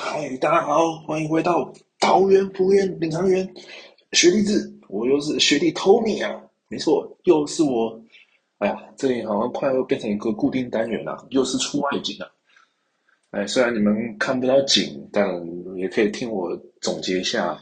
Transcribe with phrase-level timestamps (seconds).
[0.00, 3.52] 嗨，大家好，欢迎回到桃园福原领航员
[4.12, 8.00] 学弟制，我又是学弟 Tony 啊，没错，又是我。
[8.58, 12.32] 哎呀，这里好像快要变成一个固定单元了，又是出外景了。
[13.32, 15.28] 哎，虽然你们看不到景，但
[15.76, 17.60] 也可以听我总结一下。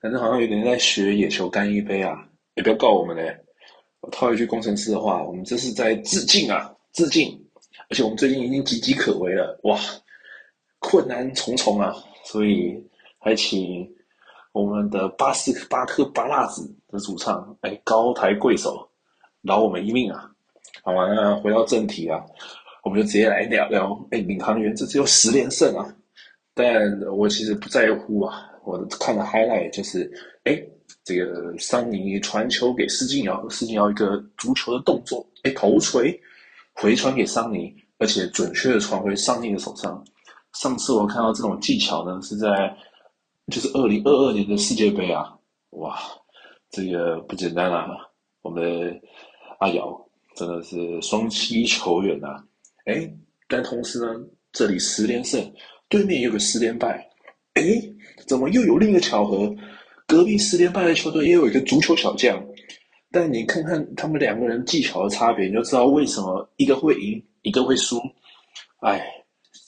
[0.00, 3.32] 反正好像有点在学野球干一杯啊，也不要告我们嘞。
[4.00, 7.40] 我套一句工程师的话，我们这是在致敬啊，致敬。
[7.88, 9.78] 而且我们最近已经岌岌可危了，哇，
[10.82, 11.94] 困难重重啊！
[12.24, 12.76] 所以
[13.18, 13.88] 还请
[14.52, 18.86] 我们的巴斯巴克巴辣子的主唱，哎，高抬贵手，
[19.42, 20.28] 饶我们一命啊！
[20.82, 22.20] 好吧，那回到正题啊，
[22.82, 25.86] 我们就直接来聊聊，哎，领航员这只有十连胜啊，
[26.52, 30.10] 但我其实不在乎啊，我看的 highlight 就是，
[30.44, 30.60] 哎，
[31.04, 36.20] 这个桑尼传球给施晋尧，施晋尧一个足球的动作，哎，头锤
[36.72, 37.72] 回传给桑尼。
[37.98, 40.04] 而且准确的传回桑尼的手上。
[40.54, 42.76] 上次我看到这种技巧呢，是在
[43.50, 45.36] 就是二零二二年的世界杯啊，
[45.70, 45.98] 哇，
[46.70, 47.86] 这个不简单啊！
[48.42, 49.00] 我们
[49.58, 49.98] 阿瑶
[50.34, 52.44] 真的是双栖球员啊，
[52.84, 53.10] 哎，
[53.48, 54.14] 但同时呢，
[54.52, 55.40] 这里十连胜，
[55.88, 57.08] 对面有个十连败，
[57.54, 57.62] 哎，
[58.26, 59.54] 怎么又有另一个巧合？
[60.06, 62.42] 隔壁十连败的球队也有一个足球小将，
[63.10, 67.22] 但你看看他们两个人技巧的差别，你就知道为什么一个会赢。
[67.44, 68.00] 一个会输，
[68.82, 69.04] 哎，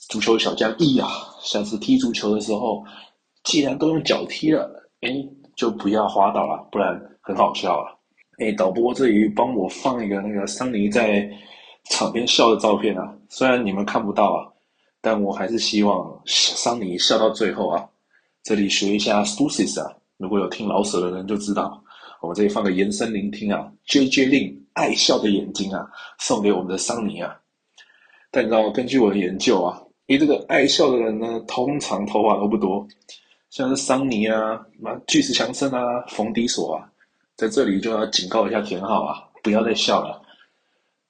[0.09, 1.09] 足球小将一啊！
[1.41, 2.83] 下次踢足球的时候，
[3.43, 5.09] 既然都用脚踢了，哎，
[5.55, 7.91] 就不要滑倒了，不然很好笑啊！
[8.37, 11.27] 哎，导播这里帮我放一个那个桑尼在
[11.89, 14.45] 场边笑的照片啊，虽然你们看不到啊，
[15.01, 17.87] 但我还是希望桑尼笑到最后啊！
[18.43, 21.83] 这里学一下 Stussy 啊，如果有听老舍的人就知道，
[22.21, 25.87] 我们这里放个延伸聆听啊，JJ 令爱笑的眼睛啊，
[26.19, 27.35] 送给我们的桑尼啊！
[28.31, 32.87] 但你知道吗，根据我的研究啊，因为这个爱笑的人呢，通常头发都不多，
[33.49, 36.87] 像是桑尼啊、什么巨石强森啊、冯迪索啊，
[37.35, 40.21] 在这里就要警告一下田浩啊，不要再笑了。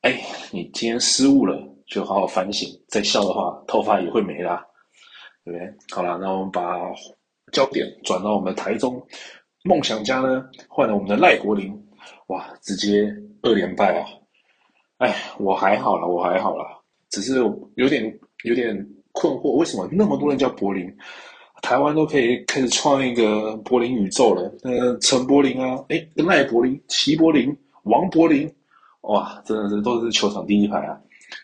[0.02, 0.22] 哎，
[0.52, 4.66] 你今天失误了，就好好反省，再笑的话，头发也会没啦，
[5.44, 5.74] 对不对？
[5.92, 6.80] 好了，那我们把
[7.52, 9.06] 焦点转到我们的台中
[9.64, 11.76] 梦想家呢，换了我们的赖国林，
[12.28, 14.08] 哇，直接二连败啊！
[15.00, 16.66] 哎，我还好了，我还好了。
[17.10, 17.40] 只是
[17.76, 18.76] 有点有点
[19.12, 20.92] 困惑，为什么那么多人叫柏林？
[21.62, 24.54] 台湾都可以开始创一个柏林宇宙了。
[24.64, 28.48] 呃，陈柏林啊，哎，赖柏林、齐柏林、王柏林，
[29.02, 31.00] 哇，真的是都是球场第一排啊！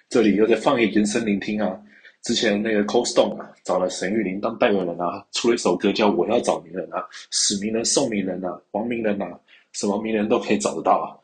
[0.09, 1.75] 这里又在放一个延伸聆听啊。
[2.21, 9.39] 之前那个 Cold Stone 啊，找了沈玉林当代言人啊，出了一首歌叫《我要找名人》啊，史名人、宋名人啊，王名人啊，
[9.71, 11.17] 什么名人都可以找得到啊。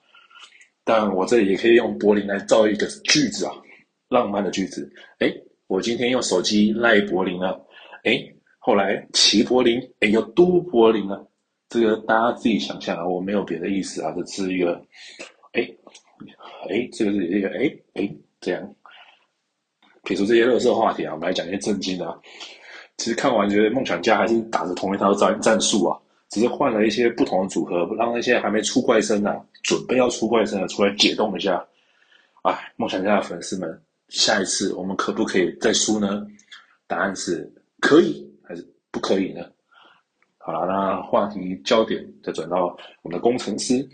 [0.84, 3.52] 但我这里也可以用柏林来造一个句子啊。
[4.10, 4.90] 浪漫的句子，
[5.20, 5.30] 哎，
[5.68, 7.62] 我今天用手机赖柏林了，
[8.04, 8.20] 哎，
[8.58, 11.28] 后来齐柏林，哎，又都柏林了，
[11.68, 14.82] 这个大家自己想象啊，我没有别的意思啊，这是一个，
[15.52, 15.62] 哎，
[16.70, 18.76] 哎，这个是一个，哎，哎，这样，
[20.04, 22.18] 撇除这些热色话题啊，我们来讲一些正经的啊。
[22.98, 26.00] 其实看完觉得梦想家还是打着同一套战战术啊，
[26.30, 31.64] 只是换了一些不同的组合，让那些还没出怪声的、准备要出怪声的出来解冻一下。
[32.44, 33.82] 哎，梦想家的粉丝们。
[34.10, 36.26] 下一次我们可不可以再输呢？
[36.88, 37.52] 答案是
[37.82, 39.46] 可以还是不可以呢？
[40.38, 42.68] 好了，那话题焦点再转到
[43.02, 43.86] 我们的工程师，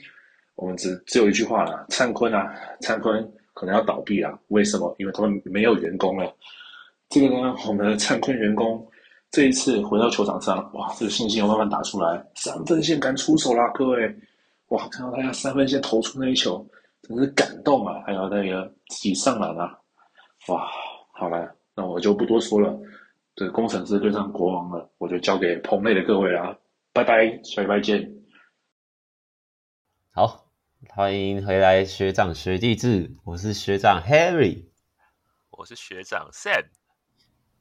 [0.56, 4.40] 我们只只有一句话了：灿坤啊，灿坤可能要倒闭了。
[4.50, 4.96] 为什么？
[5.00, 6.32] 因为他们没有员工了。
[7.10, 8.88] 这个呢，我们的灿坤员工
[9.32, 14.16] 这一次回到球场上，哇，这个信心又慢慢打出来，三分线敢出手啦，各位！
[14.68, 16.64] 哇，看到他要三分线投出那一球，
[17.02, 18.02] 真是感动啊！
[18.06, 19.76] 还有那个自己上篮啊。
[20.48, 20.70] 哇，
[21.14, 22.78] 好了，那我就不多说了。
[23.34, 26.60] 这个工程师对上国王了，我就交给棚内的各位啦。
[26.92, 28.14] 拜拜，下礼拜见。
[30.12, 30.52] 好，
[30.90, 33.16] 欢迎回来，学长学弟制。
[33.24, 34.66] 我是学长 Harry，
[35.52, 36.66] 我是学长 Sam，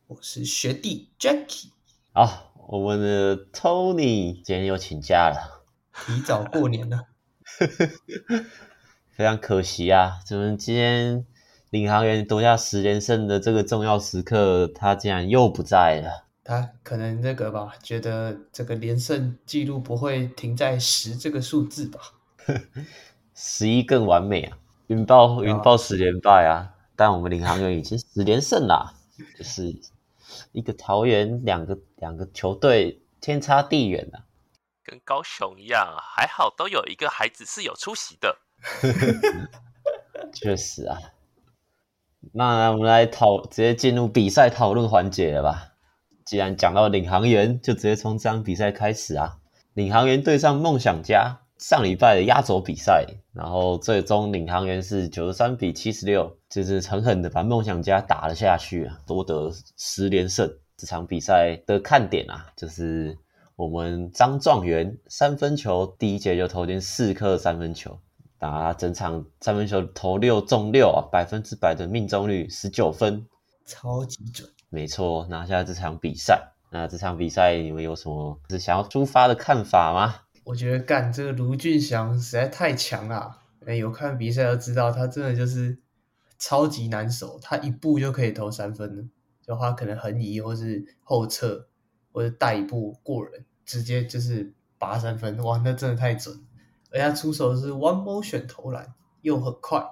[0.09, 1.71] 我是学弟 Jackie。
[2.13, 5.65] 好，我们的 Tony 今天又请假了，
[5.95, 7.07] 提早过年了，
[9.15, 11.25] 非常可惜啊，怎么今天。
[11.73, 16.27] 领航员夺下十连胜的这个重要时刻，他竟然又不在了。
[16.45, 21.99] 他可能那个吧，觉得这个连胜记录不会停在十这个数字吧？
[23.35, 24.59] 十一更完美啊！
[24.89, 28.93] 云豹云豹十连败啊，但我们领航员已经十连胜啦，
[29.39, 29.75] 就是
[30.53, 34.29] 一个桃园，两个两个球队天差地远啊，
[34.85, 38.37] 跟高雄一样，还好都有一个孩子是有出息的。
[40.35, 40.99] 确实啊。
[42.33, 45.73] 那我们来讨，直接进入比赛讨论环节了吧？
[46.25, 49.39] 既然讲到领航员，就直接从这场比赛开始啊。
[49.75, 53.05] 领航员对上梦想家，上礼拜的压轴比赛，
[53.35, 60.49] 然后最终领航员是九十三比七十六，就是狠狠的把梦想家打了下去啊，夺得十连胜。
[60.77, 63.17] 这场比赛的看点啊，就是
[63.57, 67.99] 我们张状元三分球第一节就投进四颗三分球，
[68.43, 73.25] 打整场三分球投六中六啊，百分之百的命中率，十九分。
[73.65, 76.53] 超级准，没错，拿下这场比赛。
[76.73, 80.23] 那这场比赛你们有什么是想要出发的看法吗？
[80.43, 83.39] 我觉得干这个卢俊祥实在太强了。
[83.65, 85.79] 哎，有看比赛都知道，他真的就是
[86.37, 89.05] 超级难守，他一步就可以投三分的，
[89.47, 91.69] 就他可能横移或是后撤
[92.11, 95.41] 或者带一步过人，直接就是拔三分。
[95.45, 96.45] 哇，那真的太准。
[96.93, 98.93] 而他出手是 one motion 投篮，
[99.23, 99.83] 又很快，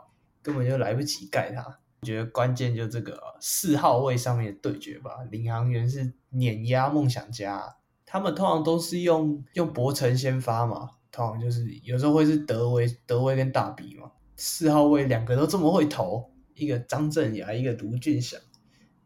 [0.43, 1.79] 根本就来不及盖他。
[2.03, 7.77] 我觉得关键就这个四号位上面的对决吧，领航员是碾压梦想家，
[8.07, 18.41] 他们通常都是用用博成先发嘛，通常就是有时候会是德威、德威跟大比嘛，四号位两个都这么会投，一个张镇雅，一个卢俊祥，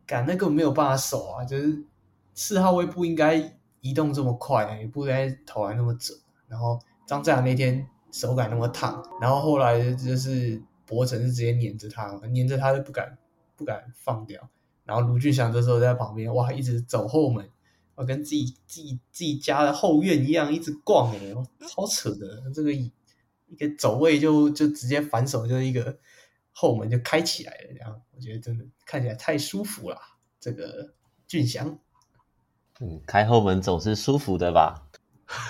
[0.06, 1.84] 干那个没有办法守啊，就是
[2.34, 10.62] 四号位不应该移动这么快，也不应该投篮那么准，然后张镇阳那天手感那么烫，然后后来就是。
[10.86, 13.16] 博成是直接黏着他，黏着他就不敢
[13.56, 14.50] 不敢放掉。
[14.84, 17.50] 然后卢俊祥这时候在旁边，哇，一直走后门，
[17.94, 21.34] 哇，跟自己自己自己家的后院一样，一直逛哎，
[21.70, 22.52] 超扯的。
[22.54, 22.92] 这个一
[23.58, 25.98] 个走位就就直接反手，就是一个
[26.52, 27.72] 后门就开起来了。
[27.72, 29.98] 这样我觉得真的看起来太舒服了。
[30.38, 30.92] 这个
[31.26, 31.78] 俊祥，
[32.80, 34.86] 嗯，开后门总是舒服的吧？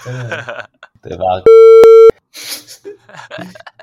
[0.04, 0.70] 真的，
[1.02, 1.24] 对吧？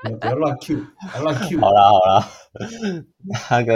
[0.04, 1.60] 你 不要乱 Q，不要乱 Q。
[1.62, 2.28] 好啦好啦，
[3.50, 3.76] 那个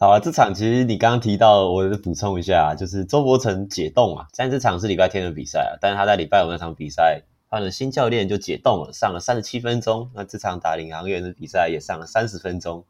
[0.00, 4.26] 好啊，这场其实你刚刚提到，我补充一下，就是周伯成解冻啊。
[4.34, 10.10] 虽然这场是礼拜天的比赛啊，但是他在礼拜五那场比赛换了新教练就解冻了，上了三十七分钟。
[10.14, 12.84] 那这场打领航员的比赛也上了三十分钟。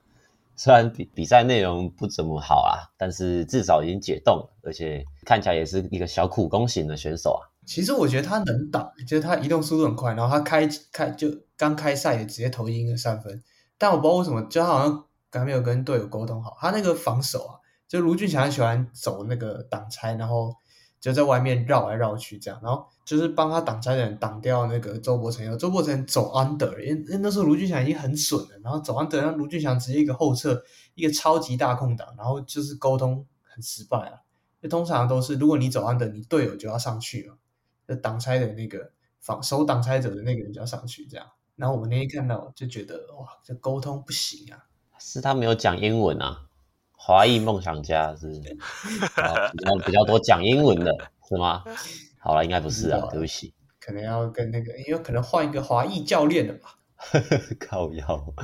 [0.57, 7.50] 虽然比比赛内容不怎么好啊，但是至少已经解冻了，而且看起来也是一个小苦工型的选手啊。
[7.71, 13.41] 其实我觉得他能打，就是他移动速度很快，然后他开开就刚开赛也直接投进一个三分，
[13.79, 16.57] 但我不知道为什么，就他好像还没有跟队友沟通好。
[16.59, 17.55] 他那个防守啊，
[17.87, 20.53] 就卢峻翔很喜欢走那个挡拆，然后
[21.01, 30.61] 就在外面绕来绕去这样，然后就是帮他挡拆的人挡掉那个周伯成，周伯成走 under，因为那时候卢俊祥已经很损了，然后走 under，让卢俊祥直接一个后撤，
[30.97, 34.19] 一个超级大空档，然后就是沟通很失败啊。
[34.61, 37.37] 就通常都是如果你走 under，你队友就要上去了。
[37.97, 38.91] 挡拆的那个
[39.21, 41.27] 防守挡拆者的那个人就要上去，这样。
[41.57, 44.65] 然后我们那天看到就觉得哇，这沟通不行啊！
[44.99, 46.47] 是他没有讲英文啊？
[46.93, 48.29] 华裔梦想家是
[49.57, 50.91] 比较比较多讲英文的
[51.29, 51.65] 是吗？
[52.19, 53.55] 好了，应该不是啊，对不起。
[53.79, 56.77] 可能要跟那个，因为可能换一个华裔教练了吧？
[57.59, 58.35] 靠腰。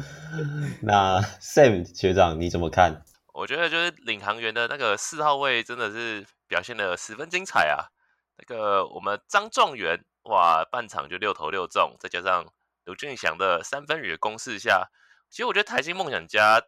[0.81, 3.03] 那 Sam 学长你怎么看？
[3.35, 7.93] 我觉得就是领航员的那个四号位真的是表现得十分精彩啊。
[8.39, 12.45] 那个我们张状元哇，半场就六投六中，再加上
[12.85, 14.91] 卢俊祥的三分雨的攻势下，
[15.31, 16.63] 其实我觉得台新梦想家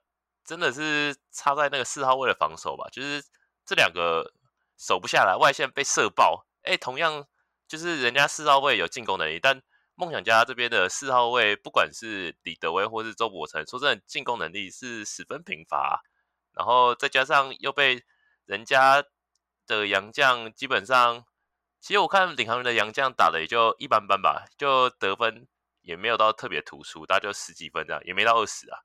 [0.44, 3.22] 真的是差在那个四号位的防守吧，就是
[3.66, 4.32] 这两个
[4.78, 6.46] 守不下来，外线被射爆。
[6.62, 7.26] 哎，同样
[7.66, 9.60] 就是人家四号位有进攻能力，但
[9.94, 16.02] 梦想家这边的四号位，不管是李德威或是周伯成，说真的进攻能力是十分贫乏，
[16.54, 18.04] 然后再加上又被
[18.46, 19.04] 人家
[19.66, 21.26] 的洋将基本上。
[21.80, 25.46] 其实我看领航员的杨将打的也就一般般吧，就得分
[25.82, 28.80] 也没有到特别突出，大概就十几分这样，也没到二十啊。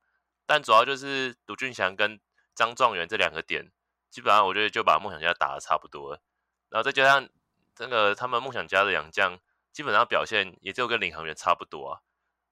[0.45, 2.19] 但主要就是卢俊祥跟
[2.53, 3.71] 张状元这两个点，
[4.09, 6.21] 基本上我觉得就把梦想家打的差不多了。
[6.69, 7.27] 然后再加上
[7.75, 9.39] 这个他们梦想家的杨将，
[9.71, 11.99] 基本上表现也就跟领航员差不多啊。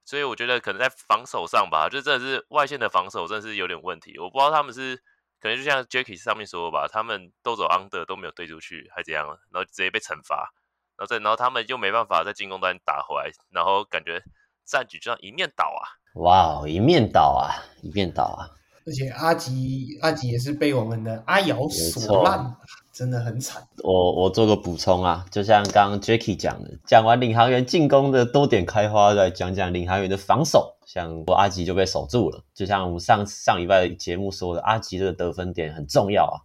[0.03, 4.17] 所以我觉得可能在防守上吧，就真的是外线的防守真的是有点问题。
[4.17, 5.03] 我不知道他们是。
[5.41, 10.53] 可能就像 Jacky 上面说的吧，他们都走 under 都没有对出去，还怎样，然后直接被惩罚，
[10.95, 14.21] 然后再然后他们又没办法在进攻端打回来，然后感觉
[14.63, 15.81] 战局就像一面倒啊！
[16.21, 18.47] 哇，一面倒啊，一面倒啊！
[18.85, 22.55] 而且阿吉阿吉也是被我们的阿瑶锁烂。
[22.91, 23.65] 真的很惨。
[23.83, 30.75] 我我做个补充啊，就像刚刚 Jacky 讲的，讲完领航员进攻的多点开花，再讲讲领航员的防守。
[30.93, 36.35] 像我阿吉就被守住了，就像我们上上礼拜的节目说的，阿吉这个得分点很重要啊。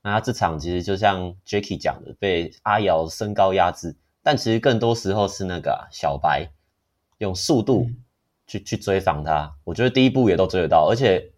[0.00, 6.48] 那他这场其实就像 Jacky 讲的，被阿瑶身高压制，但其实更多时候是那个、啊、小白
[7.18, 7.88] 用速度
[8.46, 9.52] 去去追防他。
[9.64, 11.32] 我觉得第一步也都追得到，而且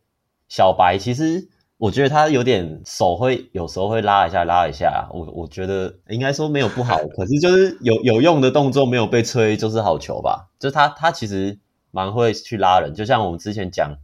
[0.46, 1.48] 小白其实
[1.78, 10.50] 我觉得他有点手会有时候会拉一下拉一下，我我觉得应该说没有不好， 可是就是有有用的动作没有被吹就是好球吧。
[10.58, 11.58] 就他他其实
[11.90, 13.96] 蛮会去拉人，就像我们之前讲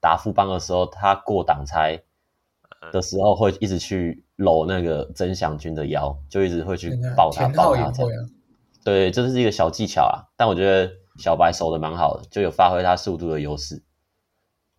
[0.00, 2.02] 打富邦的时候，他过挡拆
[2.92, 7.92] 的时候会一直去搂那个曾祥军的腰，就一直会去抱他抱他。
[8.82, 13.82] 对，这是一个小技巧啊，但我觉得小白守的蛮好的，就有发挥他速度的优势。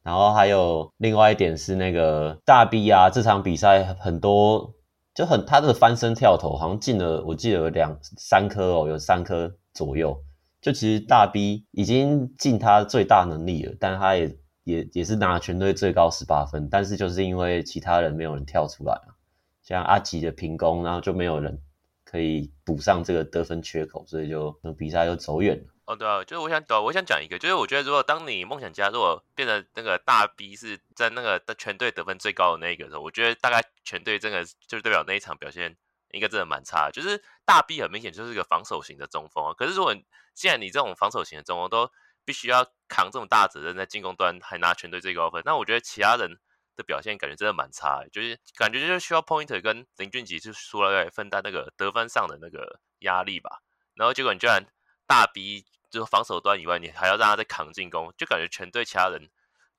[0.03, 4.74] 然后还有另外一点是那个大 B 啊，这场比赛很多
[5.13, 10.20] 就很他的翻身跳投好像进了，我记得有两三颗哦，有三颗左右。
[10.61, 19.17] 就其实大 B 已经尽他最大能力了，但他也也也是拿全队最高十八分，但是就是因为其他人没有人跳出来啊，
[19.63, 21.59] 像阿吉的平攻，然后就没有人
[22.05, 25.63] 可以补上这个得分缺口，所以就比赛就走远了。
[25.85, 35.75] 哦，对啊，就是我想，对，我想讲一个，就是我觉得，如果当你梦想家如果变成那个大 B 是在那个全队得分最高的那一个的时候，我觉得大概全队真的就是代表那一场表现
[36.11, 36.91] 应该真的蛮差。
[36.91, 37.21] 就是
[37.51, 39.93] 大 B 很明显就是一个防守型的中锋啊，可是如果
[40.34, 41.91] 既然你这种防守型的中锋都
[42.24, 46.39] 必须要扛这么大责任，在进攻端还拿全队最高分，那我觉得其他人
[46.77, 53.62] 的表现感觉真的蛮差的，就是感觉就是需要 Pointer 跟林俊杰就出来分担那个得分上的那个压力吧。
[53.96, 54.65] 然后结果你居然
[55.05, 55.65] 大 B。
[55.91, 59.29] 就是防守端以外，你还要让他再扛进攻，就感觉全队其他人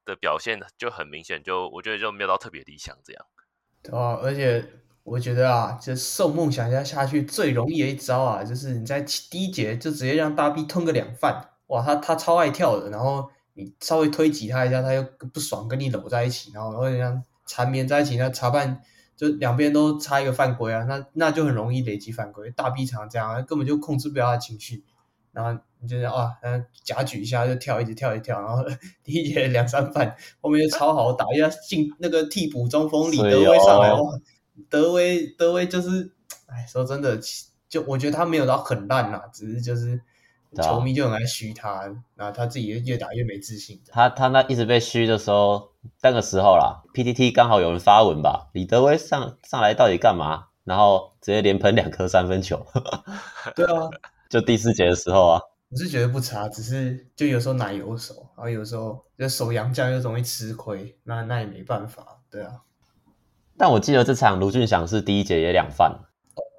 [0.05, 3.27] 的表现就很明显，就我觉得就没有到特别理想这样。
[3.83, 4.63] 对啊，而且
[5.05, 18.81] 我觉得啊，就送梦想家下去最容易的一招啊，就是你在第一节就直接让大 B 吞个两犯，哇，他他超爱跳的，然后你稍微推挤他一下，他又不爽跟你搂在一起，然后然后这样缠绵在一起，那裁判
[19.17, 22.51] 就两边都插一个犯规啊，那那就很容易累积犯规。
[22.51, 24.85] 大 B 常这样，根本就控制不了他的情绪。
[25.33, 28.63] 然后你就是啊，嗯，夹举一下就跳，一直跳一跳，然后
[29.03, 34.11] 第一节两三犯，后面就超好打，一下进那个替补中锋李德威上来，哦、哇，
[34.69, 36.13] 德威德威就是，
[36.47, 37.19] 哎，说真的，
[37.69, 40.01] 就我觉得他没有到很烂啦，只是就是
[40.63, 41.83] 球迷就很爱嘘他，啊、
[42.15, 43.81] 然后他自己越打越没自信。
[43.89, 45.71] 他他那一直被嘘的时候，
[46.03, 50.49] 那个时候啦，PTT 刚好有人发文吧，李德威上上来到底干嘛？
[50.65, 52.67] 然后直接连喷两颗三分球。
[53.57, 53.91] 对啊。
[54.29, 62.63] 就第四节的时候啊，我是觉得不差，只是就有时候奶油手，然后有时候就手洋将又容易吃亏，那那也没办法，对啊。
[63.57, 66.01] 但我记得这场卢俊祥是第一节也两犯，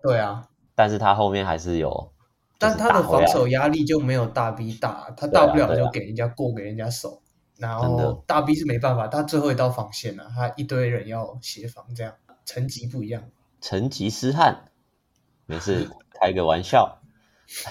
[0.02, 2.14] 对啊，但是他后面还是有，
[2.58, 7.22] 但他的防守压力就没有大 B 大，他大不了就给人家过给人家守，
[7.58, 12.14] 然后大 B 是没办法，他最后一道防线了，他一堆人要协防，这样
[12.46, 13.24] 层级不一样，
[13.62, 14.72] 成吉思汗，
[15.46, 17.00] 没事，开个玩笑。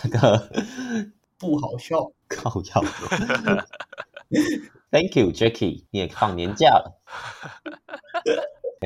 [0.05, 0.51] 那 个
[1.39, 2.83] 不好笑，搞笑。
[4.93, 7.01] Thank you, Jackie，你也放年假了。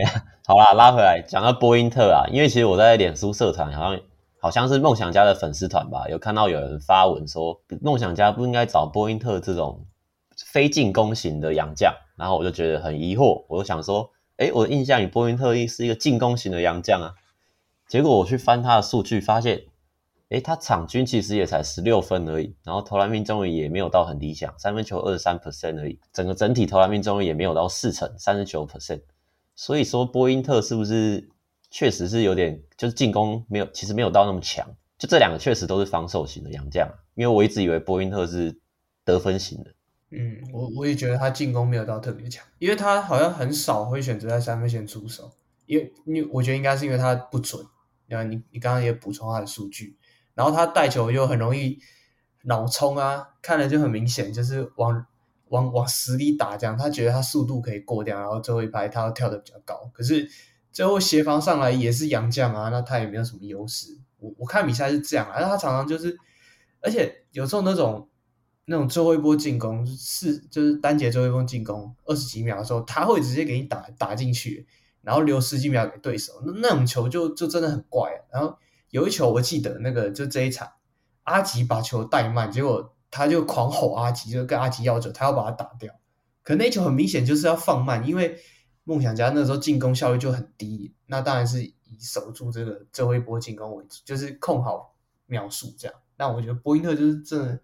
[0.47, 4.00] 好啦，拉回来讲到波因特啊，因为其实我在脸书社团好像
[4.38, 9.87] 好像是梦想家的粉丝团吧，有看到有人发文说梦想家不应该找波因特这种
[10.37, 17.15] 非进攻型的洋将，然后我就觉得很疑惑，我就想说，诶，我的印象里波因特是一个进攻型的洋将啊，
[17.88, 19.62] 结果我去翻他的数据，发现。
[20.31, 29.03] 诶，他场均其实也才十六分而已，然后投篮命中率也没有到很理想，三分球二十三 percent 而已，整个整体投篮命中率也没有到四成，三十九 percent。
[29.57, 31.29] 所以说波因特是不是
[31.71, 34.65] 确实是有点，就是进攻没有，其实没有到那么强。
[34.99, 38.61] 就这两个确实都是防守型的洋将，因为我一直以为波因特是
[39.05, 39.75] 得分型的。
[40.11, 45.33] 嗯，我我也觉得他进攻没有到特别强，因为他好像很少会选择在三分线出手，
[45.67, 47.67] 因为因为我觉得应该是因为他不准。
[48.07, 49.99] 然后你你刚刚也补充他的数据。
[50.35, 51.79] 然后他带球又很容易
[52.45, 55.07] 脑冲啊，看了就很明显，就是往
[55.49, 56.76] 往往死里打这样。
[56.76, 59.91] 他觉得他速度可以过掉，然后最后一排他要跳得比较高。
[59.93, 60.29] 可是
[60.73, 63.99] 最后协防上来也是洋将啊，那他也没有什么优势。
[64.19, 66.17] 我我看比赛是这样啊，他常常就是，
[66.81, 68.09] 而且有时候那种
[68.67, 74.67] 那种最后一波进攻是就是单节最后一波进攻二十几秒的时候，他会直接给你打打进去，
[75.03, 76.43] 然后留十几秒给对手。
[76.45, 78.57] 那那种球就就真的很怪，然后。
[78.91, 80.71] 有一球我记得那个就这一场，
[81.25, 85.93] 阿吉把球带慢，结果他就狂吼阿吉，就跟阿吉要球他要把他打掉。
[86.43, 88.39] 可那球很明显就是要放慢，因为
[88.85, 94.95] 梦想家那时候进攻效率就很低，那当然是以守住这个最后一波进攻为主，就是控好
[95.27, 95.97] 秒数这样。
[96.17, 97.61] 那我觉得波因特就是真的，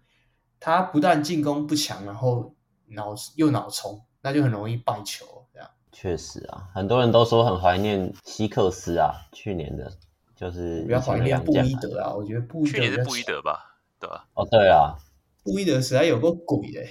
[0.59, 2.55] 他不但进攻不强，然后
[2.87, 5.69] 脑又脑冲，那就很容易败球这样。
[5.91, 9.91] 确实啊，很多人都说很怀念希克斯啊，去年的。
[10.35, 14.27] 就是比较怀念布伊德啊，我觉得布伊德去年是布伊德吧，对吧？
[14.33, 14.97] 哦，对啊，
[15.43, 16.81] 布伊德实在有个鬼的。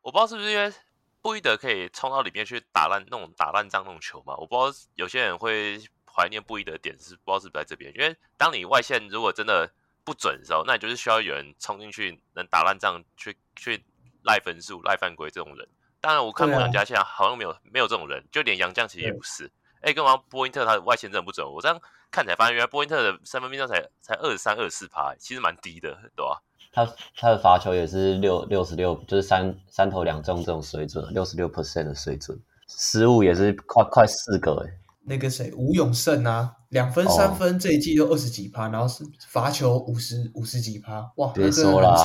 [0.00, 0.72] 我不知道是不是因为
[1.20, 4.34] 布伊德可以冲到里面去打烂那种打烂仗那种球嘛？
[4.36, 9.70] 我不知道有些人会怀念布伊德点是不知道是不是在这边，因为当你外线如果真的
[10.04, 13.84] 不准的时候，那你就是需要有人冲进去能打烂仗去去
[14.24, 15.68] 赖分数赖犯规这种人。
[16.00, 19.50] 当然我看梦想家现在好像没有、没有这种人，就连杨将其实也不是。
[19.82, 21.78] 哎，跟王波因特他的外线真的不准，我这样
[22.10, 26.42] 看起来发现原来波因特的三分命中才才二三二四趴，其实蛮低的，对吧？
[26.72, 34.70] 他他的罚球也是六六十六，就是三三投两中这种水准，六十六 percent 的水准，失误也是快快四个哎。
[35.02, 41.96] 那个谁吴永胜啊，两分三分这一季都二十几趴，然后是罚球五十五十几趴，哇，别说了，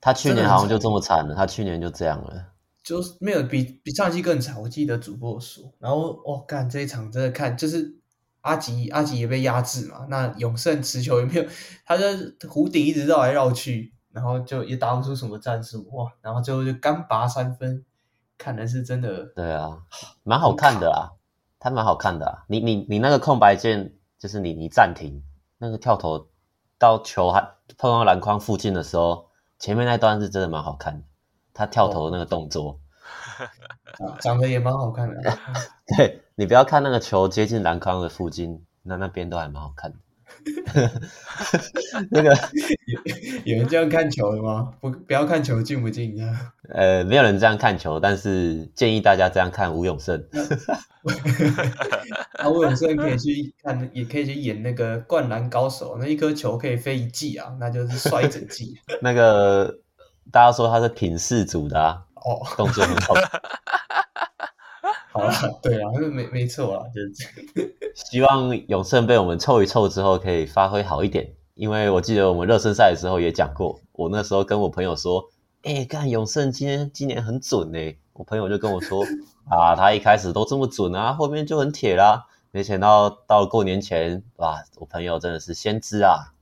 [0.00, 2.52] 他去年好像就这么惨了，他去年就这样了，
[2.84, 4.60] 就是没有比比上一季更惨。
[4.60, 7.97] 我记得主播说，然后我干、哦、这一场真的看就是。
[8.48, 11.44] 阿吉阿吉也被压制嘛，那永胜持球也没有，
[11.84, 17.84] 他在弧顶一直绕来绕去，然后就也打不出什么战术哇，然后最后就干拔三分，
[18.38, 19.26] 看来是真的。
[19.36, 19.82] 对啊，
[20.22, 21.12] 蛮好看的啊，
[21.60, 22.44] 他蛮好看的啊。
[22.48, 25.22] 你你你那个空白键，就是你你暂停
[25.58, 26.28] 那个跳投
[26.78, 27.40] 到球还
[27.76, 29.28] 碰到篮筐附近的时候，
[29.58, 31.04] 前面那段是真的蛮好看的，
[31.52, 32.80] 他跳投的那个动作。
[33.98, 35.38] 啊、长得也蛮好看的，
[35.96, 39.96] 对，你不要看那个球接近篮筐的附近，那那边都还蛮好看的。
[42.12, 42.32] 那个
[42.86, 43.00] 有
[43.44, 44.72] 有人这样看球的吗？
[44.80, 46.52] 不，不要看球进不进啊。
[46.68, 50.24] 呃，没有人这样看球，但是建议大家这样看吴永胜。
[52.38, 58.78] 啊吴永胜可以去看，也可以去演那个灌篮高手，那一颗球可以飞一季啊，那就是帅一整季。
[59.02, 59.80] 那个
[60.30, 62.04] 大家说他是品势组的啊。
[62.14, 63.14] 哦，动作很好。
[65.18, 67.74] 好了， 对啊，没没错啊，就是。
[67.94, 75.28] 希望永胜被我们凑一凑之后可以发挥好一点，因为我记得我们热身赛的时候也讲过，我那时候跟我朋友说，
[75.62, 79.04] 哎、欸，看永胜今天今年很准哎，我朋友就跟我说，
[79.50, 86.32] 啊，他一开始都这么准啊，后面就很铁啦，没想到到过年前，哇，我朋友真的是先知啊，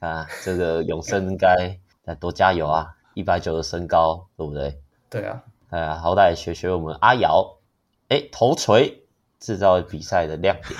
[0.00, 4.80] 啊，这个永胜应该再多加油啊，一百九的身高，对不对？
[5.08, 7.56] 对啊，呃，好歹学学我们阿瑶，
[8.08, 9.02] 哎，头锤
[9.40, 10.78] 制造比赛的亮点。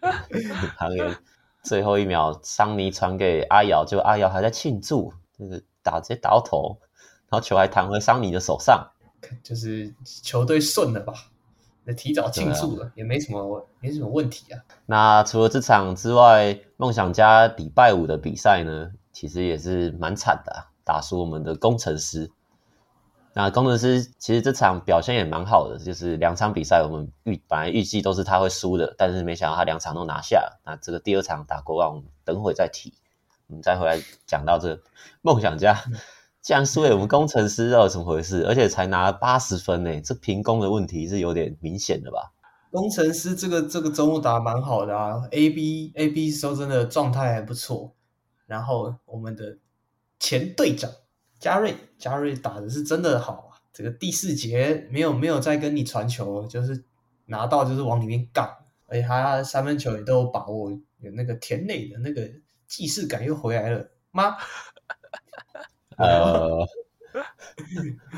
[0.76, 1.16] 航员
[1.62, 6.78] 最后一秒，桑尼传给阿瑶，结果阿瑶还在庆祝，就是打直接打到头，
[7.28, 8.90] 然后球还弹回桑尼的手上，
[9.42, 11.12] 就是球队顺了吧？
[11.84, 14.60] 那提早庆祝了，啊、也没什么没什么问题啊。
[14.86, 20.66] 那除了这场之外，梦想家礼拜五的比赛呢，其实也是蛮惨的、啊。
[20.84, 22.30] 打输我们的攻城狮，
[23.32, 30.58] 那工程师其实这场表现也蛮好的，就是两场比赛我们预本来预计都是他会输的，但是没想到他两场都拿下。
[30.64, 32.92] 那这个第二场打国王，我们等会再提，
[33.46, 34.80] 我们再回来讲到这
[35.22, 35.80] 梦想家，
[36.42, 38.44] 既然输给我们工程师，到底怎么回事？
[38.46, 42.32] 而且才拿了八十分呢，这平攻的问题是有点明显的吧？
[42.72, 47.92] 工程师这个这个周末打蛮好的啊，A B A B 时候真的状态还不错，
[48.46, 49.58] 然后我们的。
[50.22, 50.90] 前队长
[51.40, 53.58] 加瑞，加瑞打的是真的好啊！
[53.72, 56.84] 这个第四节没有没有再跟你传球，就是
[57.24, 58.46] 拿到就是往里面干，
[58.86, 62.28] 而且他三分球也都有把握，有那个田磊的那个
[62.66, 64.36] 既视感又回来了吗？
[65.96, 66.66] 呃，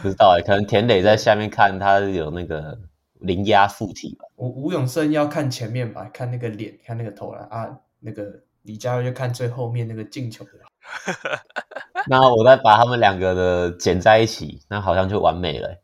[0.02, 2.80] 不知道哎，可能田磊在下面看他有那个
[3.20, 4.24] 灵压附体吧。
[4.34, 10.50] 吴吴永胜要看前面吧，看那个脸，看那个投篮啊，那个李佳瑞就看最后面那个进球的。
[12.08, 15.76] 那我再把他们两个的剪在一起，那好像就完美了。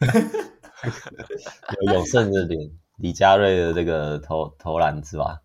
[1.80, 5.40] 有永胜的脸，李佳瑞的这个投投篮是吧？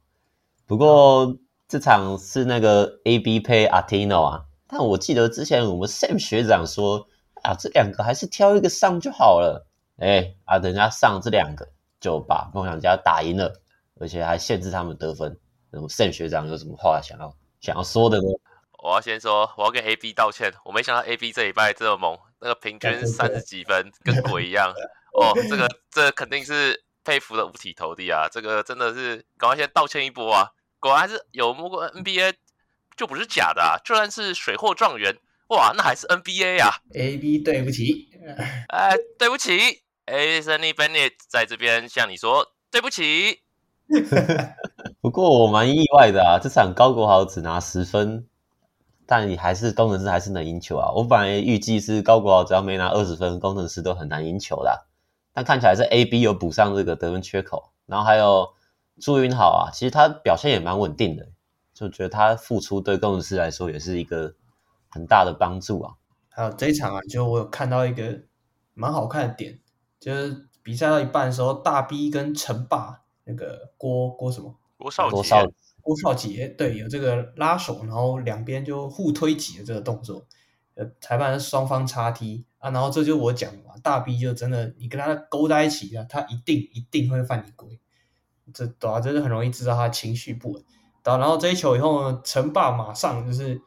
[0.66, 7.08] 不过这场是那个 AB 配 Artino 啊，但我记得之前我们 Sam 学长说
[7.44, 9.68] 啊，这两个还是挑一个上就好了。
[9.98, 11.68] 哎啊，等下上这两个
[12.00, 13.54] 就把梦想家打赢了，
[14.00, 15.40] 而且还限制他们得分。
[15.70, 18.28] 那么 Sam 学长有什么话想要想要说的呢？
[18.88, 20.50] 我要先说，我要跟 AB 道歉。
[20.64, 24.74] 我没想到 AB 这礼拜这么猛，那个平均三十几分，跟鬼一样。
[25.12, 28.30] 哦，这个这个、肯定是佩服的五体投地啊！
[28.32, 30.48] 这个真的是赶快先道歉一波啊！
[30.80, 32.36] 果然还是有摸过 NBA，
[32.96, 33.76] 就不是假的啊！
[33.84, 35.18] 就算是水货状元，
[35.50, 38.08] 哇，那还是 NBA 啊！AB 对不起，
[38.72, 43.42] 哎，对不起，Anthony Bennett 在这边向你说对不起。
[45.02, 48.26] 不过我蛮意外的啊，这场高国豪只拿十分。
[49.08, 50.92] 但你还是工程师还是能赢球啊！
[50.94, 54.86] 我本来预计是高国豪只要没拿二十分，工程师都很难赢球啦。
[55.34, 58.50] 但看起来是 AB 有补上这个得分缺口，然后还有
[59.00, 61.26] 朱云豪啊，其实他表现也蛮稳定的，
[61.74, 64.34] 就觉得他付出对工程师来说也是一个
[64.90, 65.94] 很大的帮助啊。
[66.30, 68.20] 还有这一场啊，就我有看到一个
[68.74, 69.58] 蛮好看的点，
[70.00, 75.46] 就是比赛到一半的时候，大 B 跟陈霸那个郭郭什么郭少郭少
[75.88, 80.28] 郭少杰，对，有这个拉手，然后两边就互推挤的这个动作，
[80.76, 87.80] 呃，裁判双方插踢啊，然后这就我讲嘛，大 B 就真的你跟他勾在一起了，他一定一定会犯你规，
[88.54, 90.62] 这对啊，这就很容易知道他情绪不稳。
[91.04, 93.62] 然后这一球以后呢，陈霸马上就是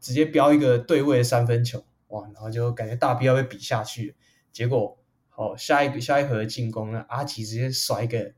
[0.00, 2.24] 直接飙一个对位三分球，哇！
[2.34, 4.14] 然后就感觉大 B 要被比下去，
[4.52, 4.98] 结果
[5.30, 8.34] 好下一个下一回合进攻呢，阿吉直接甩一个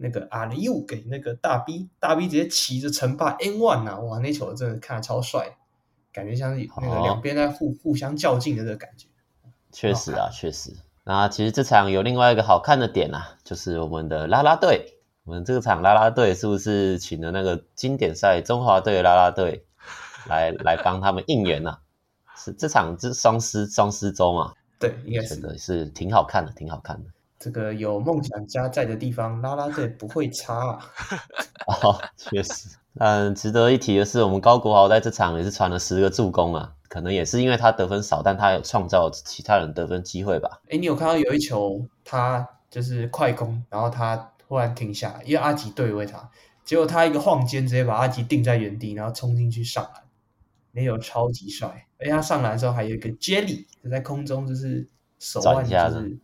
[0.00, 4.18] 那个阿里又给那个大 B，大 B 直接骑着陈霸 N one 啊，哇！
[4.18, 5.56] 那球真的看着超帅，
[6.12, 9.06] 感觉像是那个两边在互互相较劲的这个感觉。
[9.70, 10.74] 确实啊，确实。
[11.04, 14.96] 那其实这场有另外一个好看的点啊，就是我们的啦啦队。
[15.24, 19.64] 我们这个场啦啦队是不是请了那个经典赛中华队啦啦队
[20.26, 21.80] 来来帮他们应援呢、啊？
[22.36, 24.54] 是这场是双狮双狮周嘛？
[24.78, 27.10] 对，应该是真的是挺好看的，挺好看的。
[27.40, 30.78] 这个有梦想家在的地方，拉拉队不会差啊。
[31.66, 32.68] 哦，确实。
[32.98, 40.60] 嗯，值得一提的是，我们高国豪在这场也是传了十个助攻啊，可能也是因为他得分少，但他有创造其他人得分机会吧？
[40.68, 44.30] 哎，你有看到有一球，他就是快攻，然后他。
[44.50, 46.28] 突然停下来，因为阿吉对位他，
[46.64, 50.02] 结果他一个晃肩，直接把阿吉定在原地，然后冲进去上篮，
[50.72, 51.86] 没有超级帅。
[52.00, 54.88] 而且他上篮的时候还有一个 jelly，就在空中就是
[55.20, 56.18] 手腕就是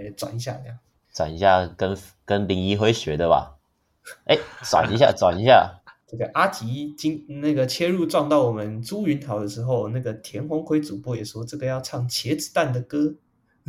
[0.00, 0.78] 对转一下这样，
[1.12, 3.56] 转一下跟跟林一辉学的吧？
[4.24, 5.78] 哎，转一下 转一下。
[6.06, 13.14] 这个阿吉今那个切入撞到我们朱云桃的时候，那个田鸿辉主播也说这个要唱茄子蛋的歌，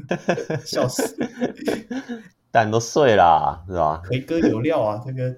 [0.66, 1.18] 笑死。
[2.52, 4.02] 蛋都碎啦，是吧？
[4.08, 5.36] 魁哥有料啊，这个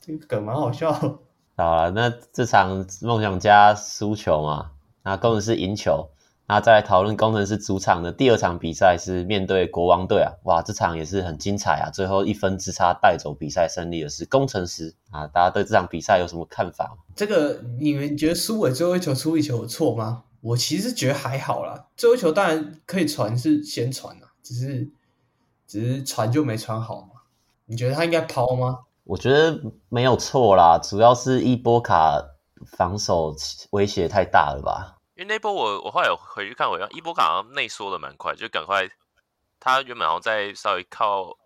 [0.00, 0.92] 这个梗蛮好笑。
[0.92, 6.08] 好了，那这场梦想家输球嘛，那工程师赢球，
[6.48, 16.96] 那再来讨论工程师主场的第二场比赛是面对国王队啊，哇，这场也是很精彩啊，最后一分之差带走比赛胜利的是工程师啊，大家对这场比赛有什么看法？
[17.14, 20.24] 这个你们觉得苏伟最后一球出一球有错吗？
[20.40, 24.90] 我其实觉得还好啦，最后一球当然可以传是先传啊，只是。
[25.66, 27.08] 只是传就没传好嘛？
[27.66, 28.78] 你觉得他应该抛吗？
[29.04, 32.24] 我觉得没有错啦，主要是伊波卡
[32.64, 33.36] 防守
[33.72, 34.97] 威胁太大了吧？
[35.18, 38.88] 因为那波我我后来有回去看，我伊波卡好像内缩的蛮快，就赶快
[39.58, 41.36] 他原本好像在稍微靠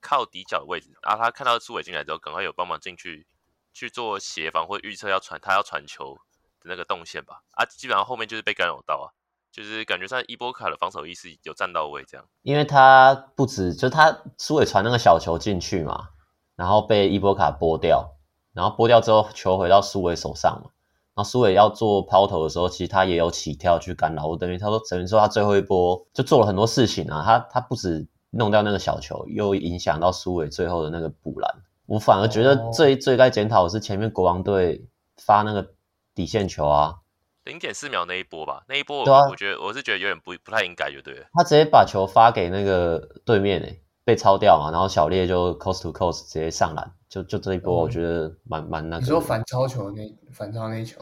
[0.00, 3.26] 靠底角的位置，然后他看到苏伟进来之后，赶快有帮忙进去
[3.74, 6.14] 去做协防或预测要传他要传球
[6.60, 7.42] 的那个动线吧。
[7.50, 9.12] 啊，基本上后面就是被干扰到啊。
[9.50, 16.10] 就是感觉上伊波卡的防守意识有站到位，这样，因为他不止就他苏伟传那个小球进去嘛，
[16.54, 18.14] 然后被伊波卡拨掉，
[18.52, 20.70] 然后拨掉之后球回到苏伟手上嘛，
[21.18, 31.52] 然后苏伟要做抛投的时候，其实他也有起跳去干扰，我等于他说等于说他最后一波就做了很多事情啊，他他不止弄掉那个小球，又影响到苏伟最后的那个补篮，
[31.86, 35.72] 我反而觉得最、哦、最该检讨的是前面国王队发那个
[36.14, 36.98] 底线球啊。
[37.42, 41.26] 零点四秒那一波吧，那一波我、啊、我觉得我是觉得有点不不太应该，就对了。
[41.32, 49.02] 他直接把球发给那个对面诶，被抄掉嘛，然后小烈就 coast to coast 直接上篮，就就这一波我觉得蛮蛮、嗯、那个。
[49.02, 50.98] 你说反超球那反超那一球？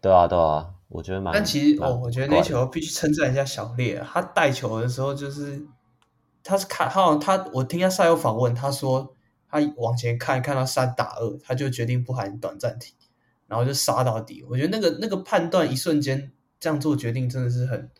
[0.00, 1.34] 对啊对啊，我觉得蛮。
[1.34, 5.66] 但其实哦，我觉得那球必须称赞一下小烈，他带球的时候就是
[6.44, 9.16] 他是看他好像他我听他赛后访问，他说
[9.50, 12.94] 他往前看看到三打二，他就决定不喊短暂停。
[13.46, 17.90] 然后就杀到底，我觉得那个那个判断一瞬间这样做决定真的是很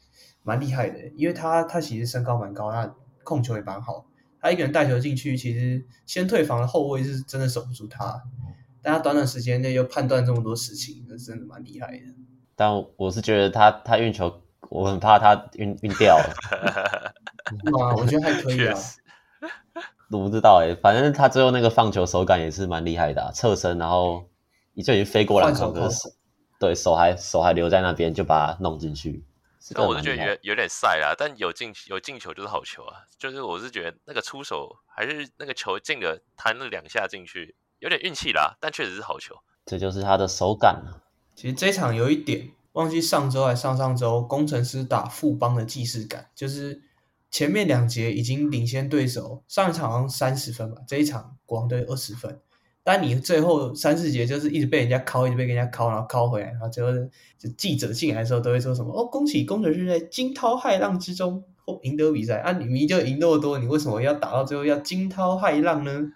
[0.42, 4.06] 蛮厉害的，因为他他其实身高蛮高，他控球也蛮好，
[4.44, 8.22] 他一个人带球进去，其实先退防的后卫是真的守不住他，
[8.82, 12.04] 但他短短时间内又判断这么多事情，那真的蛮厉害的。
[12.54, 16.34] 但我是觉得他他运球，我很怕他运运掉了。
[17.64, 17.94] 是吗？
[17.96, 18.78] 我觉得还可以啊。
[20.10, 24.28] 我不知道哎，反正他最后那个放球手感也是蛮厉害的啊，侧身然后。
[24.76, 26.12] 你就已经飞过来，可是
[26.58, 29.24] 对手还手还留在那边，就把它弄进去。
[29.70, 32.98] 那我是觉得有有点晒啦，但有进有进球就是好球啊。
[33.16, 39.34] 就是我是觉得那个出手还是那个球进了，弹了两下进去，有点运气啦，但确实是好球。
[39.64, 41.02] 这就是他的手感了。
[41.34, 46.82] 其实这场有一点忘记上周还上上周，工程师打富邦的既视感，就是
[47.30, 52.40] 前面两节已经领先对手，上一场好像三十分吧，这一场国王队二十分。
[52.84, 56.92] 但你最后三四节就是一直被人家敲，一直被人家敲，然后敲回来，然后最后
[57.38, 62.52] 就记者进来的时候都会说什么哦，恭喜工程师在惊涛骇浪之中哦赢得比赛啊！
[62.52, 66.12] 你明明就赢那么多，你为什么要打到最后要惊涛骇浪呢？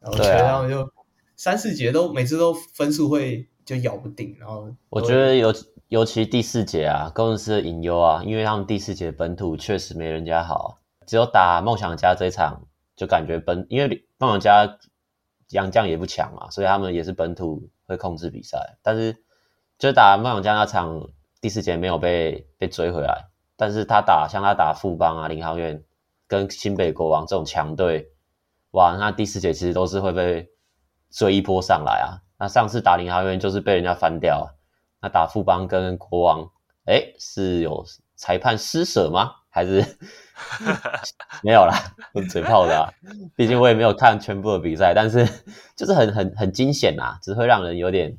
[0.00, 0.12] 然
[0.56, 0.88] 后就
[1.34, 5.52] 三四节都每次都分数会就咬不定，然后我觉得尤
[5.88, 14.78] 尤其第四节啊，工程师的隐忧啊，因为他们第四节本土确实没人家好，只有打梦想家这一场，就感觉本因为梦想家
[15.54, 18.76] 杨将也不强嘛，所以他们也是本土会控制比赛。
[18.82, 19.16] 但是
[19.78, 21.08] 就打梦想家那场
[21.40, 25.82] 第四节没有被被追回来，但是他打像他打富邦啊、林航院
[26.26, 28.10] 跟新北国王这种强队，
[28.72, 30.48] 哇，那第四节其实都是会被
[31.10, 32.18] 追一波上来啊。
[32.36, 34.56] 那上次打林航院就是被人家翻掉，
[35.00, 36.50] 那打富邦跟国王，
[36.86, 37.84] 诶，是有
[38.16, 39.30] 裁判施舍吗？
[39.54, 39.84] 还是
[41.44, 41.72] 没有啦，
[42.28, 42.92] 嘴炮的啊。
[43.36, 45.24] 毕竟我也没有看全部的比赛，但是
[45.76, 48.18] 就是很很很惊险呐，只会让人有点，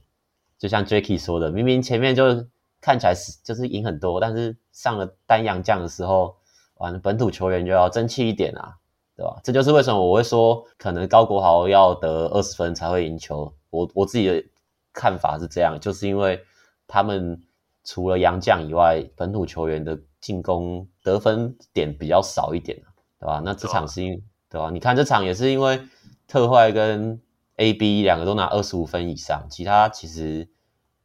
[0.57, 2.47] 就像 Jacky 说的，明明前面就
[2.79, 6.37] 看起来是就是赢很多，但是上了丹阳将的时候，
[6.75, 8.77] 完了本土球员就要争气一点啊，
[9.17, 9.37] 对吧？
[9.43, 13.53] 这就是为什么我会说，可能高国豪要得二十分才会赢球。
[13.71, 14.41] 我我自己的
[14.93, 16.41] 看法是这样，就是因为
[16.87, 17.41] 他们
[17.85, 22.77] 除了杨将以外，本土球员的进攻得分点比较少一点，
[23.19, 23.41] 对吧？
[23.45, 24.69] 那这场是因为，对吧？
[24.71, 25.79] 你看这场也是因为
[26.27, 27.21] 特坏跟
[27.57, 30.49] AB 两个都拿二十五分以上，其他其实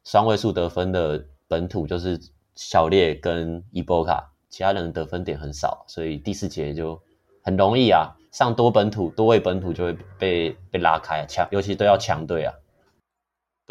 [0.03, 2.19] 双位数得分的本土就是
[2.55, 7.01] 小烈跟伊波卡，其他人的得分点很少，所以第四节就
[7.43, 8.17] 很容易啊。
[8.33, 12.55] 上多本土多位本土就会被被拉开，强尤其都要强队啊，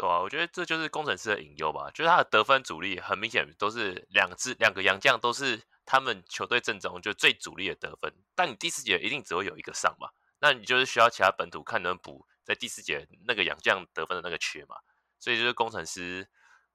[0.00, 10.08] 对啊，我觉得这就是工程师的隐忧吧，就是他的得分主力很明显都是两支两个洋将，都是他们球队阵中就最主力的得分，但你第四节一定只会有一个上嘛，
[10.38, 14.76] 那你就是需要其他本土看能补在第四节那个洋将得分的那个缺嘛，
[15.18, 16.26] 所以就是工程师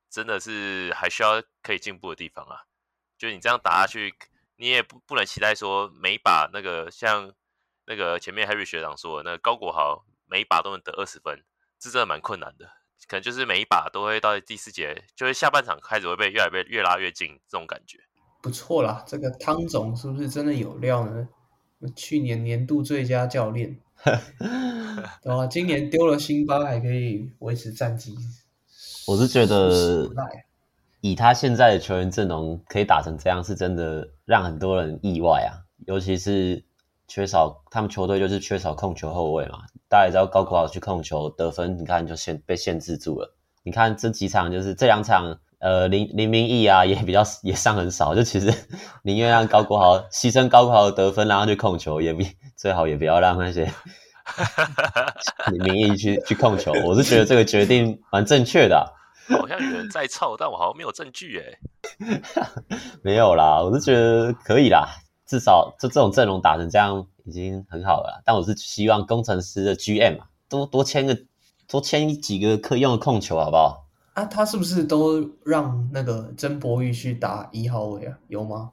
[0.09, 2.61] 真的是还需要可以进步的地方啊，
[3.17, 4.13] 就你这样打下去，
[4.57, 7.33] 你也不不能期待说每把那个像。
[7.87, 11.45] 那个前面 Harry 学长说的，那个高国豪每一把都能得二十分，
[11.77, 12.67] 这真的蛮困难的。
[13.07, 17.99] 可能就是每一把都会到第四节，就是下半场开始会被越来越越拉越近这种感觉。
[18.41, 21.27] 不错啦，这个汤总是不是真的有料呢？
[21.95, 23.77] 去年年度最佳教练，
[25.23, 25.45] 对吧？
[25.47, 28.15] 今年丢了辛巴还可以维持战绩。
[29.07, 30.09] 我是觉得，
[31.01, 36.63] 以他现在的球员阵容可以打成这样，是真的让很多人意外啊，尤其是。
[37.07, 43.35] 缺少他们球队就是缺少控球后卫嘛，大家也知道高国豪去控球得分，你看就限被限制住了。
[43.63, 48.53] 你看这几场就是这两场，呃林林明义啊也比较也上很少，就其实
[49.03, 53.71] 宁愿让高国豪牺牲高国豪的得分，然后去控球，也比最好也不要让那些
[55.51, 56.71] 林明义去去控球。
[56.83, 58.85] 我是觉得这个决定蛮正确的啊。
[59.39, 61.57] 好像有人在凑，但我好像没有证据诶。
[63.01, 64.87] 没有啦，我是觉得可以啦。
[65.25, 71.17] 至少就这种阵容打成这样已经很好了，但我是希望工程师的 GM 啊，多多签个
[71.67, 73.87] 多签几个可以用的控球，好不好？
[74.13, 78.17] 啊，他是不是都让那个曾博玉去打一号位啊？
[78.27, 78.71] 有吗？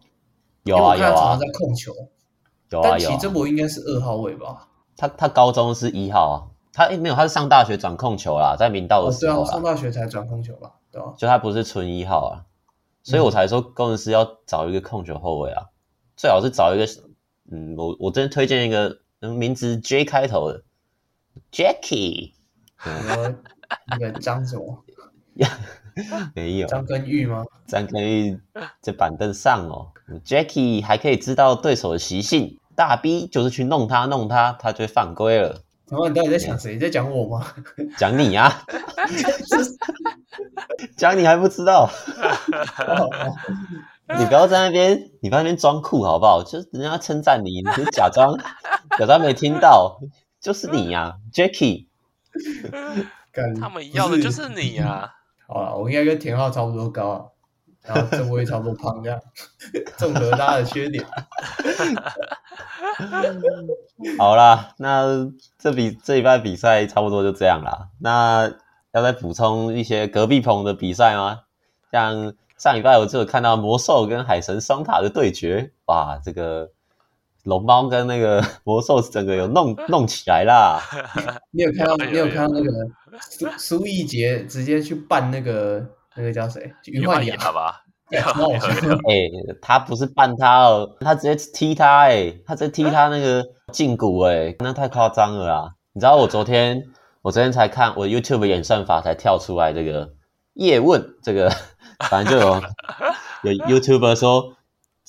[0.65, 1.93] 有啊有啊，常常在控球。
[2.71, 2.89] 有啊有。
[2.89, 4.69] 啊但其实曾博应该是二号位吧？
[4.97, 6.37] 他他高中是一号啊，
[6.73, 10.75] 他诶没有，他是上大学转控球啦，在明道的时候、哦、对啊，上大学才转控球吧？
[10.93, 12.45] 对啊，就他不是纯一号啊，
[13.03, 15.65] 所以我才说工程师要找一个控球后卫啊。
[16.17, 16.87] 最好是找一个，
[17.51, 20.63] 嗯，我我真推荐一个名字 J 开头的
[21.51, 22.33] Jacky，
[23.87, 24.85] 那个张什么？
[26.35, 27.45] 没有张根玉吗？
[27.67, 28.41] 张根玉
[28.81, 29.93] 在板凳上哦
[30.25, 35.63] ，Jacky 还可以知道对手的习性，大 B 就是去弄他弄他，他就会犯规了。
[35.91, 36.79] 然后你到底在想谁？
[36.79, 37.47] 在讲我吗？
[37.99, 38.65] 讲你啊！
[40.97, 41.91] 讲你还不知道？
[44.19, 46.43] 你不要在那边，你不要在那边装酷好不好？
[46.43, 48.37] 就是人家称赞你，你就假装
[48.99, 50.01] 假装没听到，
[50.41, 51.87] 就是你呀、啊、，Jacky。
[53.59, 55.11] 他们要的就是你呀、啊。
[55.47, 57.25] 好了，我应该跟田浩差不多高、啊，
[57.83, 59.21] 然后郑威差不多胖，这样
[59.97, 61.07] 综合他的缺点。
[64.19, 67.89] 好啦，那这比这一半比赛差不多就这样啦。
[68.01, 68.53] 那
[68.93, 71.43] 要再补充一些隔壁棚的比赛吗？
[71.91, 72.35] 像。
[72.63, 76.71] 上礼拜我就有看到魔兽跟海神双塔的对决，哇，这个
[77.43, 80.81] 龙猫跟那个 魔兽整个有弄 弄起来啦。
[81.51, 81.97] 你有看到？
[81.97, 82.71] 你有看到那个
[83.21, 86.73] 苏苏奕杰直接去扮那个那个叫谁？
[86.85, 87.83] 余焕雅吧？
[88.15, 95.75] 哎、欸，他不是扮他哦，他直接踢他、欸，哎，他直接踢他那个胫骨、欸，哎，那太夸张了啦！
[95.95, 96.81] 你知道我昨天
[97.23, 100.13] 我昨天才看我 YouTube 演算法才跳出来这个
[100.55, 101.53] 叶问这个。
[102.11, 102.63] 反正就有
[103.43, 104.55] 有 YouTuber 说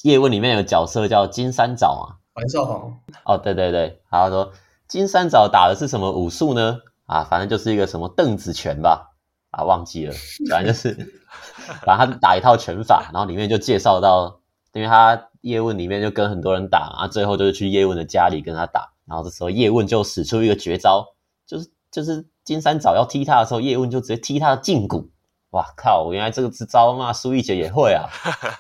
[0.04, 4.52] 叶问里面有角色叫金三角嘛，黄少皇哦，对对对，他说
[4.88, 6.80] 金三角打的是什么武术呢？
[7.06, 9.12] 啊，反正就是一个什么邓子拳吧，
[9.52, 10.14] 啊，忘记了，
[10.50, 10.94] 反正就是，
[11.86, 14.40] 反正他打一套拳法，然后里面就介绍到，
[14.74, 21.06] 因为他叶问里面就跟很多人打，啊，最后就是去叶问的家里跟他打，然后这时候叶问就使出一个绝招，
[21.46, 25.10] 就是就是金三早要踢他的时候，叶问就直接踢他的胫骨。
[25.54, 26.12] 哇靠！
[26.14, 28.06] 原来这个支招嘛，苏奕杰也会啊，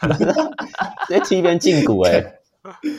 [1.07, 2.39] 直接踢一边禁骨哎、欸。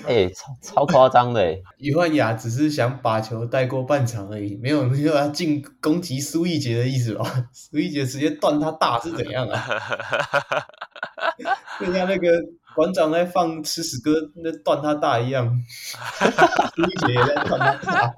[0.06, 1.58] 哎、 欸，超超夸张的哎！
[1.78, 7.24] 余焕雅只是想把球带过半场而已，没有没有要进攻击苏奕杰的意思吧？
[7.54, 9.64] 苏奕杰直接断他大是怎样啊？
[11.80, 12.28] 就像那个
[12.76, 15.50] 馆长在放吃屎哥那断他大一样，
[16.76, 18.14] 苏奕杰也在断他大，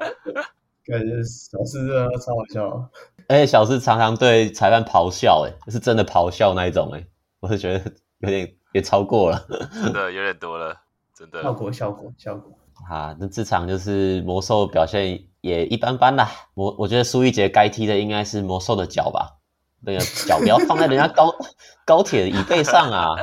[0.86, 2.90] 感觉小四真的超好笑。
[3.28, 7.04] 而且小四常常对裁判咆哮，哎，是真的咆哮那一种，哎，
[7.40, 9.46] 我是觉得有点也超过了，
[9.82, 10.74] 真的有点多了。
[11.14, 12.52] 真的效果效果效果
[12.90, 13.16] 啊！
[13.18, 16.30] 那这场就是魔兽表现也一般般啦。
[16.52, 19.38] 魔，我觉得苏一杰该踢的应该是魔兽的脚吧？
[19.80, 21.34] 那个脚不要放在人家高
[21.86, 23.14] 高铁的椅背上啊！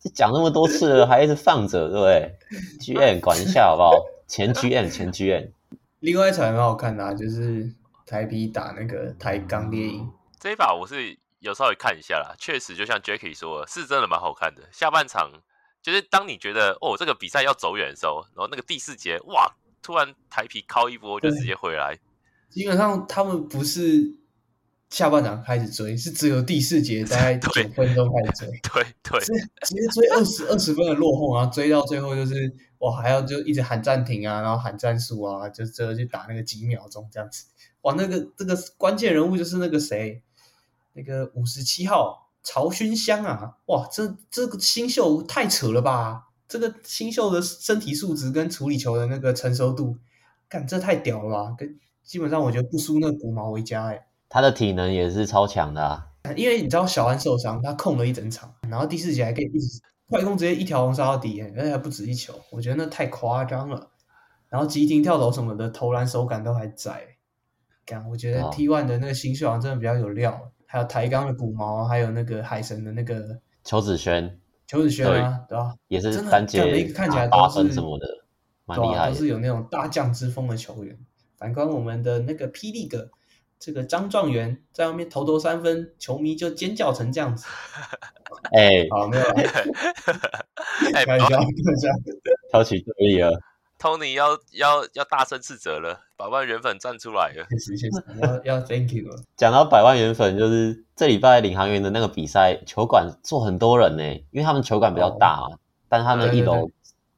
[0.00, 2.34] 这讲那么多次了，还一直放着，对不对
[2.80, 3.92] ？GM 管一下好不好？
[4.26, 5.50] 前 GM 前 GM。
[6.00, 7.70] 另外一场很好看的啊，就是
[8.06, 12.34] 台啤打那个台钢猎鹰这一把，我是有稍微看一下啦。
[12.38, 14.62] 确实，就像 Jacky 说的，是真的蛮好看的。
[14.72, 15.30] 下半场。
[15.82, 21.96] 就是当你觉得哦，这个比赛要走远的时候，然后那个第四节哇，突然台啤靠一波就直接回来。
[22.50, 24.16] 基本上他们不是
[24.90, 37.44] 下半场开始追，是只有第四节大概 九分钟开始追，对 对，直接直接追二十二十分的落后，然后追到最后就是哇，还要就一直喊暂停啊，然后喊战术啊，就最后去打那个几秒钟这样子。
[37.86, 40.20] 哇，那个这个关键人物就是那个谁，
[40.92, 42.24] 那个五十七号。
[42.48, 46.28] 曹勋香啊，哇，这这个新秀太扯了吧！
[46.46, 49.96] 这个新秀的身体素质跟处理球的那个成熟度，
[50.48, 51.56] 干这太屌了吧！
[51.58, 54.06] 跟基本上我觉得不输那个古毛维加哎。
[54.28, 63.90] 他的体能也是超强的啊，因为你知道小安受伤，他控了一整场，然后第四节还可以一直快攻，直接一条龙杀到底，而且还不止一球，我觉得那太夸张了。
[64.48, 67.15] 然后急停跳投什么的，投篮手感都还在。
[67.86, 70.50] 干，我觉得 T One 的那个新秀好像真的比较有料。
[70.68, 75.72] 还有台钢的古毛，还有那个海神的那个邱子轩，邱子轩啊，对吧？
[75.86, 78.06] 也是三节看起来都是什么的，
[78.64, 80.98] 蛮厉害，都是有那种大将之风的球员。
[81.38, 83.08] 反观我们的那个霹雳哥，
[83.60, 87.46] 这个张状元在外面投投三分，球迷就尖叫成这样子。
[88.52, 89.34] 哎，好，没有了，
[90.92, 91.88] 开玩笑，开玩笑，
[92.50, 93.30] 挑起对立了。
[93.78, 97.46] Tony 要要要大声斥责了，百万元粉站出来了，
[98.44, 99.22] 要要 Thank you 了。
[99.36, 105.58] 讲到百万元粉，就是这礼拜领航员的那个比赛，球馆坐很多人呢，因为他们球馆比较大啊，哦、
[105.88, 106.70] 但他们一楼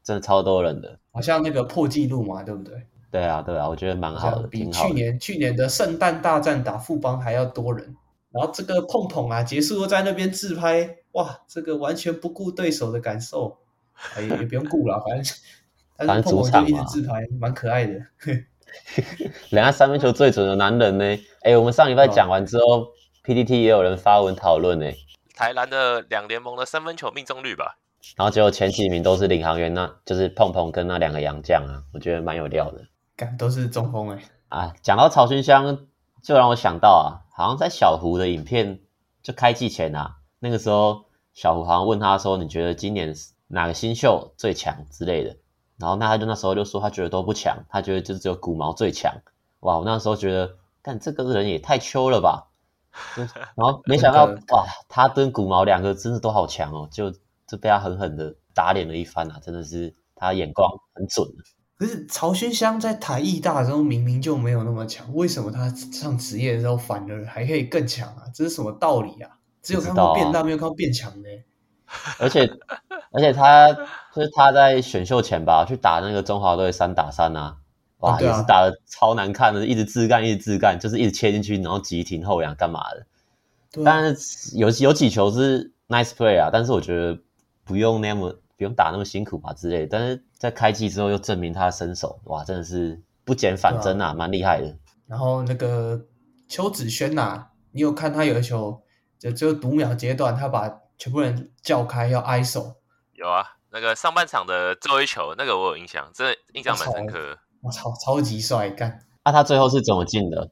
[0.03, 2.85] 真的超多人的，好像那个破纪录嘛，对不对？
[3.09, 7.95] 对啊对啊，我觉得蛮好的，比去年去年的圣诞大战打富邦还要多人。
[8.31, 13.57] 然后这个碰碰啊，结束后在那边自拍，哇，这个完全不顾对手的感受，
[14.15, 15.35] 哎也不用顾了，反正。
[16.05, 16.85] 反正主场嘛，
[17.39, 17.93] 蛮可爱的。
[19.49, 21.05] 人家三分球最准的男人呢？
[21.41, 22.87] 哎、欸，我们上礼拜讲完之后、哦、
[23.25, 24.85] ，PTT 也有人发文讨论呢。
[25.35, 27.77] 台篮的两联盟的三分球命中率吧。
[28.15, 32.81] 然后结果前几名都是领航员，那就是碰碰跟那两个洋将啊，我觉得蛮有料的。
[33.15, 34.21] 感都是中锋哎。
[34.49, 35.87] 啊，讲到曹勋香，
[36.23, 38.79] 就让我想到啊，好像在小胡的影片
[39.21, 43.13] 就开季前啊，那个时候小胡好像问他说：“你觉得今年
[43.47, 45.35] 哪个新秀最强之类的？”
[45.79, 49.13] 然后那他就那时候就说他觉得都不强，他觉得就只有古毛最强。
[49.61, 52.47] 哇，我那时候觉得，干这个人也太秋了吧。
[53.55, 57.11] 然后没想到 哇，他跟古毛两个真的都好强哦，就
[57.47, 59.39] 就被他狠狠的打脸了一番啊！
[59.41, 61.25] 真的是他眼光很准。
[61.77, 68.23] 可是曹勋香在台艺大的时候明明就没有那么强，为什么他上职业的时候反而还可以更强啊？
[68.33, 69.31] 这是什么道理啊？
[69.61, 71.27] 只有看到变大，没有看到变强呢。
[72.19, 72.49] 而且
[73.11, 73.71] 而且他
[74.13, 77.57] 就是他在选秀前吧，去打那个中华队三打三啊，
[77.99, 83.05] 哇，哦啊、也是打的超难看的，一直自干，一直自干，就是一直切进去，然后急停后仰干嘛的。
[83.83, 87.19] 但是有有几球是 nice play 啊，但是我觉得
[87.63, 89.87] 不用那么不用打那么辛苦吧之类的。
[89.89, 94.75] 但是在开季之后又证明他的身手，哇，真的是不减反增啊，蛮厉害的。
[95.07, 95.99] 然后那个
[96.47, 98.81] 邱子轩呐、啊，你有看他有一球，
[99.17, 100.81] 就就读秒阶段，他把。
[100.99, 102.75] 全部人叫开要挨手
[103.13, 107.39] 有啊，那个上半场的最后一球，那个我有印象，真的印象蛮深刻。
[107.61, 109.05] 我操，超级帅，干！
[109.23, 110.51] 那、啊、他最后是怎么进的？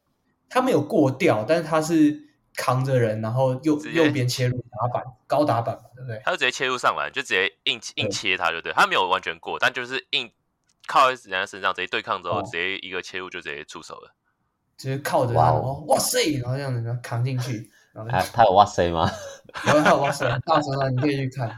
[0.49, 2.17] 他没有过掉，但是他是
[2.55, 6.21] 扛着人，然后右右边切入打板，高打板嘛，对不对？
[6.25, 8.71] 他就直接切入上篮，就直接硬硬切他，就对。
[8.73, 10.31] 他没有完全过，但就是硬
[10.85, 14.13] 靠在人家身上直接对抗之后，哦、直接一个切入就直接出手了，
[14.77, 17.71] 就是靠着他，哇，哦、哇塞，然后这样子扛进去。
[18.05, 19.09] 他他有哇塞吗？
[19.67, 20.89] 有 他有哇塞，大声啊！
[20.89, 21.49] 你可以去看。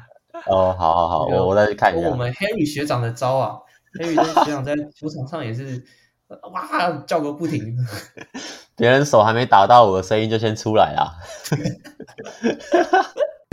[0.45, 2.09] 哦，好好好，我我再去看一下。
[2.09, 3.57] 我们 Harry 学长的招啊
[3.99, 4.15] ，Harry
[4.45, 5.83] 学长在球场上也是
[6.27, 7.75] 哇叫个不停。
[8.77, 11.17] 别人手还没打到，我的声音就先出来了。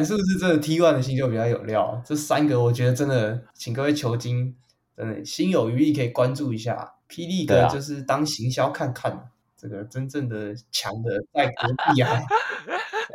[0.05, 2.01] 是不是真的 T1 的新秀比较有料？
[2.05, 4.55] 这三个我觉得真的，请各位球精
[4.97, 6.93] 真的心有余力可以关注一下。
[7.09, 9.25] 霹雳哥就是当行销看看，啊、
[9.57, 12.21] 这个真正的强的在隔壁啊。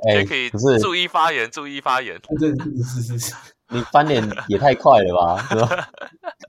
[0.10, 0.50] 也可以
[0.80, 2.20] 注意发言，注意发言。
[2.40, 2.50] 对
[2.84, 3.36] 是是是，
[3.70, 5.38] 你翻脸也太快了吧？
[5.48, 5.90] 是吧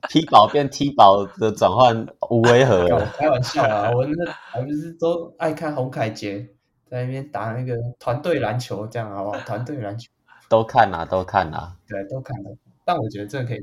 [0.09, 2.87] ？T 宝变踢宝的转换无违和。
[3.15, 6.49] 开玩笑啊，我那还不是都爱看洪凯杰
[6.89, 9.39] 在那边打那个团队篮球，这样好不好？
[9.41, 10.09] 团队篮球
[10.49, 12.57] 都看啊，都看啊，对，都看了。
[12.83, 13.59] 但我觉得这个可以。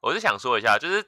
[0.00, 1.02] 我是想说一下，就是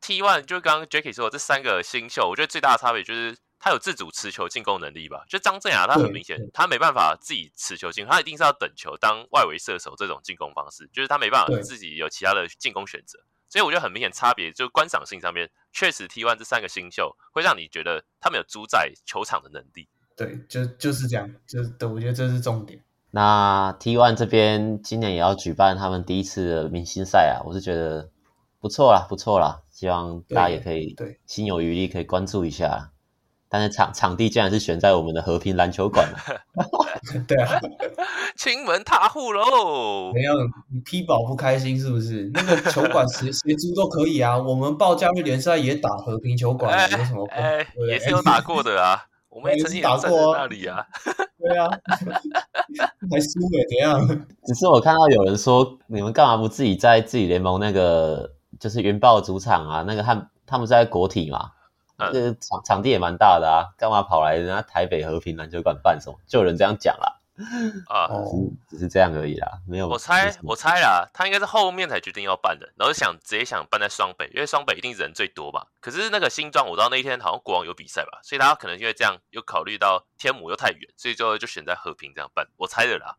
[0.00, 3.36] T one 就刚刚 Jacky 说的这三个新秀，我觉得最大的差别就是。
[3.60, 5.22] 他有自主持球进攻能力吧？
[5.28, 13.18] 就张镇雅，他很明显，他没办法自己持球进，他一定是要等球当外围射手这种进攻方式，就是他没办法自己有其他的进攻选择。
[13.50, 19.88] 所以我觉得很明显差别，就观赏性上面，确实 T1 这三个新秀会让你觉得他们有主宰球场的能力。
[20.16, 22.82] 对，就就是这样，就是对，我觉得这是重点。
[23.10, 28.08] 那 T1 这边今年也要举办他们第一次的明星赛啊，我是觉得
[28.60, 32.89] 不错啦，不错啦，希望大家也可以对心有余力可以关注一下。
[33.52, 36.08] 但是场场地竟然是选在我们的和平篮球馆
[37.26, 37.58] 对啊，
[38.38, 40.12] 亲门踏户喽！
[40.12, 40.32] 没有
[40.72, 42.30] 你批宝不开心是不是？
[42.32, 44.38] 那个球馆谁 谁租都可以啊。
[44.38, 47.26] 我们报教育联赛也打和平球馆，有什么？
[47.32, 49.04] 哎，也是有打过的啊。
[49.28, 50.84] 我们也曾经打过那里啊。
[51.38, 51.68] 对啊，
[53.10, 54.26] 还输了怎样？
[54.44, 58.30] 只是我看到有人说，你们干嘛不自己在自己联盟那个
[58.60, 59.84] 就是云豹主场啊？
[59.88, 61.50] 那个他他们是在国体嘛？
[62.12, 66.18] 这个场场地也蛮大的啊，干嘛跑来人家台北和平篮球馆办什么？
[66.26, 67.16] 就有人这样讲啦。
[67.88, 68.04] 啊，
[68.68, 69.88] 只是这样而已啦，没有。
[69.88, 75.64] 我猜我猜啦，他应该是后面才决定要办的，然后想直接想办在双北，因为双北一定人最多嘛。
[75.80, 82.46] 可是那个新庄，我知道那一天好像国王有比赛吧，所以他可能因为这样又考虑到天母又太远，所以就就选在和平这样办。
[82.58, 83.16] 我猜的啦。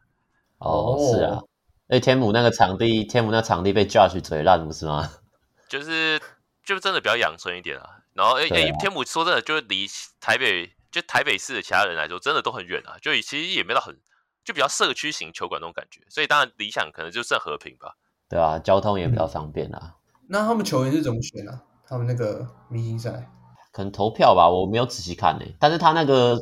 [0.59, 1.41] 哦，是啊，
[1.87, 5.09] 哎，天母那个场地，天母那场地被锤烂不是吗？
[5.67, 6.21] 就是
[6.63, 8.00] 就真的比较养生一点啊。
[8.13, 9.87] 然后，哎、欸、哎，啊、天母说真的，就是离
[10.19, 12.97] 台北，就台北市的其他人来说，真的都很远啊。
[13.01, 13.97] 就其实也没到很，
[14.43, 16.01] 就比较社区型球馆那种感觉。
[16.09, 17.95] 所以当然理想可能就剩和平吧。
[18.29, 19.79] 对啊，交通也比较方便啊。
[19.83, 19.93] 嗯、
[20.27, 21.61] 那他们球员是怎么选的、啊？
[21.87, 23.29] 他们那个明星赛？
[23.71, 25.55] 可能投票吧，我没有仔细看呢、欸。
[25.59, 26.37] 但是他那个，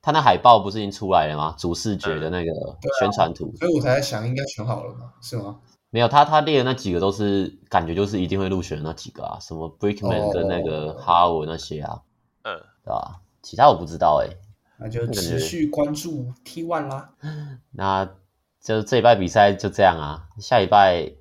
[0.00, 1.54] 他那海报不是已经出来了吗？
[1.58, 2.52] 主视觉的那个
[3.00, 5.12] 宣传图、嗯啊，所以我才在想，应该选好了吗？
[5.20, 5.58] 是吗？
[5.94, 12.00] 没有，他他列的那几个都是感觉就是一定会入选的那几个啊，什么 Brickman 跟那个哈尔那些啊，
[12.44, 13.20] 嗯、oh.，对吧？
[13.42, 14.36] 其他我不知道哎、欸，
[14.78, 17.10] 那就持续关注 T One 啦。
[17.72, 18.08] 那
[18.62, 21.12] 就这礼拜比赛就这样啊，下礼拜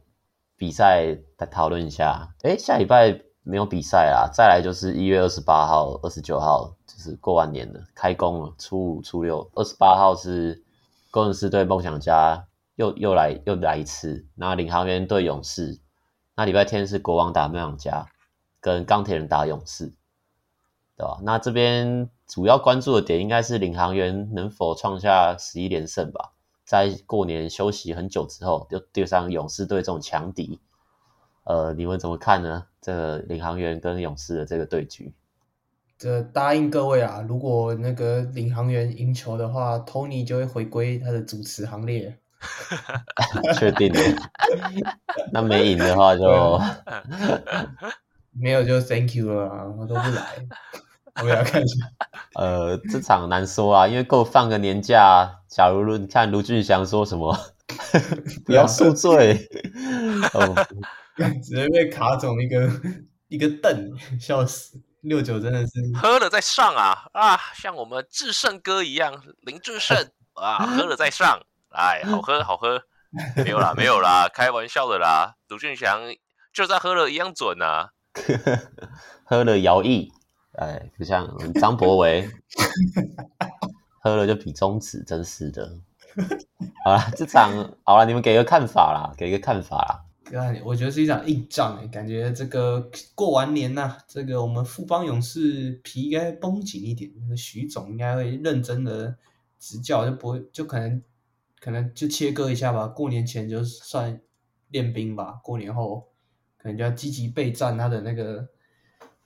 [0.55, 2.33] 比赛再讨论一下。
[2.43, 9.51] 哎，下礼拜没有比赛啦，再来就是一月二十八号、二十九号，就是过完年了，开工了，初五、初六。
[9.53, 10.63] 二十八号是
[11.11, 12.45] 工程师对梦想家。
[12.75, 15.79] 又又来又来一次，那领航员对勇士，
[16.35, 18.07] 那礼拜天是国王打梦想家，
[18.59, 19.93] 跟钢铁人打勇士，
[20.95, 21.19] 对吧？
[21.23, 26.33] 那这边主要关注的点应该是领航员能否创下十一连胜吧，
[26.65, 30.59] 在过年休息很久之后，又对上勇士队这种强敌，
[31.43, 32.65] 呃，你们怎么看呢？
[32.81, 35.13] 这个领航员跟勇士的这个对局？
[35.97, 42.17] 这答应各位啊，如果那个领航员赢球的话，Tony 就会回归他的主持行列。
[43.57, 43.99] 确定的，
[45.31, 46.59] 那没赢的话就
[48.33, 50.23] 没有就 Thank you 了，我都不来。
[51.19, 51.75] 我们来看一下，
[52.35, 55.29] 呃，这场难说啊，因为够放个年假。
[55.49, 57.37] 假如论看卢俊祥说什么，
[58.45, 59.33] 不要宿醉，
[60.33, 60.55] 哦，
[61.43, 62.71] 直接被卡总一个
[63.27, 64.81] 一个瞪，笑死。
[65.01, 69.97] 六九真的是喝了再上啊啊，像我们智胜哥一样，林智胜
[70.35, 71.41] 啊，喝了再上。
[71.71, 72.81] 哎，好喝好喝，
[73.37, 75.35] 没有啦没有啦，开玩笑的啦。
[75.47, 76.01] 卢俊祥
[76.53, 77.91] 就算喝了一样准啊，
[79.23, 80.09] 喝了摇曳，
[80.57, 82.29] 哎，不像张博维
[84.01, 85.79] 喝了就比中指，真是的。
[86.83, 87.49] 好了，这场
[87.83, 90.03] 好了，你们给个看法啦，给个看法啦。
[90.65, 99.15] 我觉得是一场硬仗哎，感觉这个过完年呐、啊，这个我们富邦勇士皮应该绷紧一点，那个许总应该会认真的
[99.57, 101.01] 执教，就不会就可能。
[101.61, 104.19] 可能就切割一下吧，过年前就算
[104.69, 106.11] 练兵吧，过年后
[106.57, 108.49] 可能就要积极备战他的那个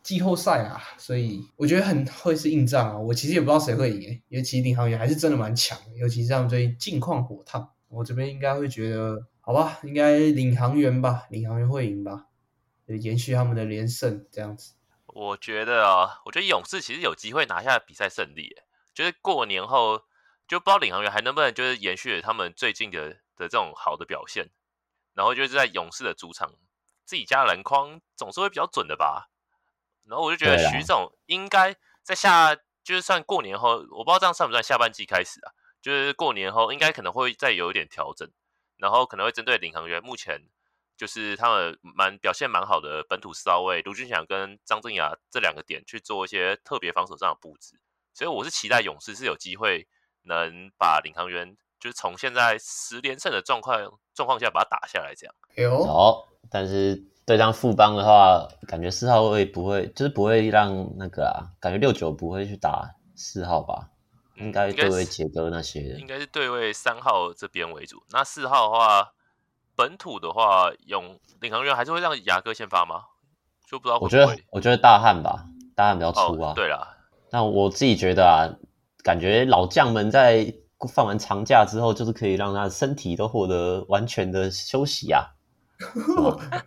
[0.04, 3.00] 季后赛啊，所以我觉得很会是硬仗啊。
[3.00, 12.28] 我其实也不知道谁会赢，因为其领航员还是真的蛮强的，尤其是他们最近近况火烫，我这边应该会觉得好吧，应该领航员吧，领航员会赢吧，
[12.88, 14.74] 就延续他们的连胜这样子。
[15.08, 18.56] 我觉得啊，我觉得勇士其实有机会拿下比赛胜利，
[18.94, 20.02] 就是过年后
[20.48, 24.50] 就不知道领航员还能不能就是延续他们最近的的这种好的表现，
[25.14, 26.54] 然后就是在勇士的主场
[27.04, 29.30] 自己家篮筐总是会比较准的吧。
[30.04, 35.52] 然后我就觉得徐总应该在下，就是算过年后，我不知道这样算不算下半季开始啊？
[35.82, 38.30] 就是过年后应该可能会再有一点调整，
[38.78, 40.50] 然后可能会针对领航员目前。
[40.98, 47.78] 就是他们蛮表现蛮好的本土四号位卢俊祥跟张镇雅这两个点去做一些特别防守上的布置，
[48.14, 49.89] 所以我是期待勇士是有机会
[50.26, 53.78] 能把领航员就是从现在十连胜的状况
[54.14, 55.36] 状况下把它打下来这样。
[55.56, 63.90] 有、哎哦，但是对上富邦的话，感觉四号位不会，就是不会让那个啊，感觉六九不会去打四号吧？
[64.36, 68.04] 应该对位杰哥那些的，应该是对位三号这边为主。
[68.12, 69.12] 那四号的话。
[69.78, 73.04] 本土的话，用领航员还是会让牙哥先发吗？
[73.70, 74.00] 就不知道。
[74.00, 75.44] 我觉得，我觉得大汉吧，
[75.76, 76.52] 大汉比较粗啊。
[76.52, 76.96] 哦、对啦，
[77.30, 78.48] 那我自己觉得啊，
[79.06, 80.51] 感觉老将们在
[80.91, 85.28] 放完长假之后，就是可以让他的身体都获得完全的休息啊。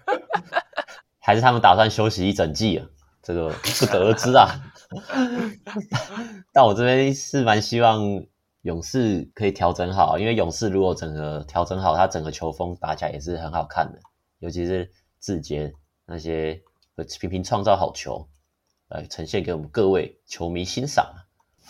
[1.18, 2.86] 还是他们打算休息一整季啊？
[3.20, 4.48] 这个不得而知啊。
[6.52, 8.24] 但我这边是蛮希望。
[8.62, 14.00] 勇士可以调整好，因为勇士如果整个调整好，他整个球风打起来也是很好看的，
[14.40, 15.72] 尤其是志杰
[16.04, 16.60] 那些
[16.96, 18.28] 会频频创造好球，
[18.88, 21.06] 来呈现给我们各位球迷欣赏。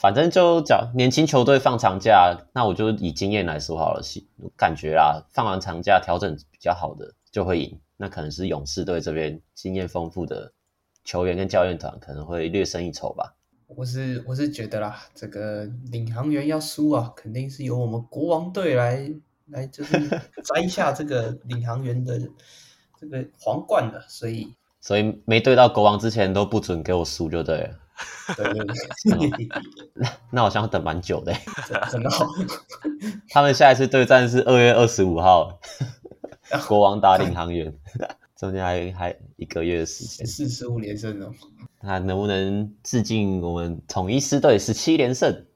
[0.01, 4.03] 反正就讲年轻球队放长假，那我就以经验来说好了，
[4.57, 10.53] 感觉啊，放完长假调整比较好的就会赢，那可能是勇士队这边经验丰富的
[11.05, 13.35] 球员跟教练团可能会略胜一筹吧。
[13.67, 19.11] 我是我是觉得啦，这个领航员要输啊，肯定是由我们国王队来
[19.47, 20.09] 来，就是
[20.45, 22.19] 摘下这个领航员的
[23.01, 27.71] 这个皇冠的，所以所以没对到国王之前都不准给我输就对了。
[28.37, 29.49] 对对对，
[29.95, 31.33] 那那好像等蛮久的，
[31.91, 32.11] 真的。
[33.31, 35.59] 他们下一次对战是二月二十五号，
[36.67, 37.73] 国王打领航员，
[38.37, 41.33] 中间还还一个月的时间，四十五连胜哦。
[41.81, 45.47] 那能不能致敬我们统一狮队十七连胜？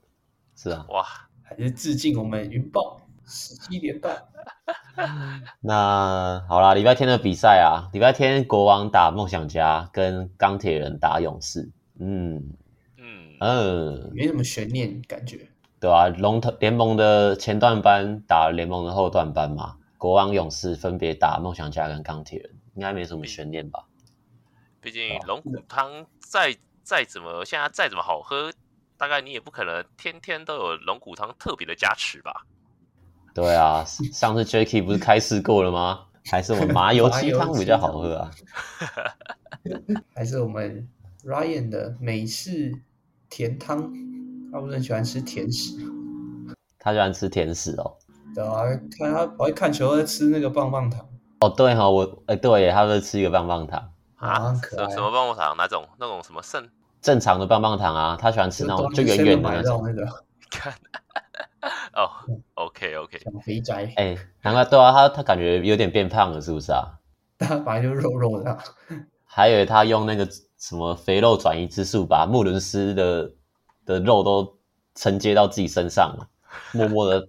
[0.57, 1.05] 是啊，哇，
[1.43, 4.23] 还是致敬我们云豹十七连败？
[5.61, 11.71] 那好啦，礼拜天的比赛啊，礼拜天国王打梦想家，跟钢铁人打勇士。
[11.99, 12.51] 嗯
[12.97, 15.49] 嗯嗯，没什么悬念感觉，
[15.81, 23.85] 对啊，龙头联盟的前段班打联盟的后段班嘛，国王勇士分别打梦想家跟钢铁人，应该没什么悬念吧？
[24.81, 28.53] 毕竟龙骨汤再再怎么现在再怎么好喝，
[28.97, 32.47] 大概你也不可能天天都有龙骨汤特别的加持吧？
[33.35, 36.07] 对啊，上次 Jacky 不是开试过了吗？
[36.27, 38.31] 还是我们麻油鸡汤比较好喝啊？
[40.15, 40.89] 还是我们
[41.25, 42.73] Ryan 的美式
[43.31, 43.93] 甜汤？
[44.53, 45.77] 他不是很喜欢吃甜食？
[46.79, 47.97] 他喜欢吃甜食哦。
[48.35, 48.63] 对啊，
[48.99, 51.09] 看他我一看球在吃那个棒棒糖。
[51.41, 53.93] 哦，对哈、哦，我哎对耶，他在吃一个棒棒糖。
[54.17, 55.57] 啊，什什么棒棒糖？
[55.57, 55.89] 哪种？
[55.99, 56.69] 那种什么圣？
[57.01, 59.83] 正常的棒棒糖啊，他喜欢吃那种就圆圆的 那种。
[59.85, 60.07] 那个，
[60.51, 60.73] 看，
[61.95, 62.11] 哦
[62.55, 63.21] ，OK OK。
[63.45, 63.93] 肥宅。
[63.97, 66.99] 哎、欸，难怪对啊，他他感觉有点变胖了，是不是啊？
[67.39, 68.59] 他本来就肉肉的。
[69.25, 70.29] 还以为他用那个
[70.63, 73.33] 什么肥肉转移之术，把穆伦斯的
[73.85, 74.59] 的肉都
[74.95, 76.29] 承接到自己身上了，
[76.73, 77.27] 默默的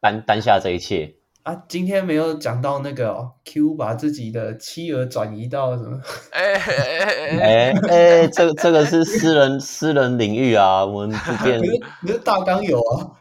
[0.00, 1.16] 担担下这一切。
[1.42, 6.00] 啊，今天没有讲到那个、哦、Q 把自己的妻儿转移到什么？
[6.30, 11.60] 哎哎哎哎哎，这个这个是私人 私人领域啊，我们不便。
[12.02, 13.18] 你是大纲有啊，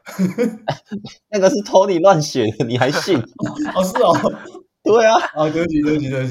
[1.30, 3.18] 那个是 Tony 乱写的，你还信？
[3.76, 4.14] 哦，是哦，
[4.86, 5.16] 对啊。
[5.34, 6.28] 啊，对不起对不起对不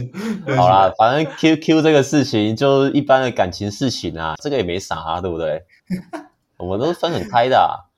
[0.52, 0.56] 起。
[0.56, 5.62] 好啦，反正 Q Q 这个事情就一般的感情事情啊，这个也没啥啊，对不对？
[6.56, 7.90] 我们都分很开的、啊。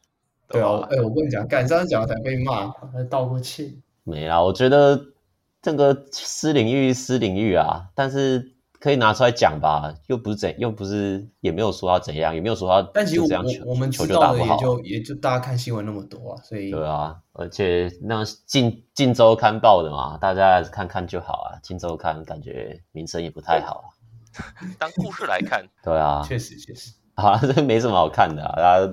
[0.49, 3.71] 对啊，哎，我跟你讲，赶上讲才被骂，还道过歉。
[4.05, 5.01] 没啦，我觉得
[5.61, 8.53] 这个私领域私领域啊，但是
[8.87, 12.89] 可以拿出来讲吧，又不是怎，又不是也没有说他怎样，也没有说他。
[12.95, 13.27] 但其实我
[13.73, 21.59] 我们知道的也就也就大家看新闻那么多啊，所以对啊，而且那近近周刊报的嘛，大家还是看看就好啊。
[21.65, 23.87] 近周刊感觉名声也不太好啊。
[24.79, 28.93] 当故事来看，对啊，确实确实， 啊，这没什么好看的啊，大家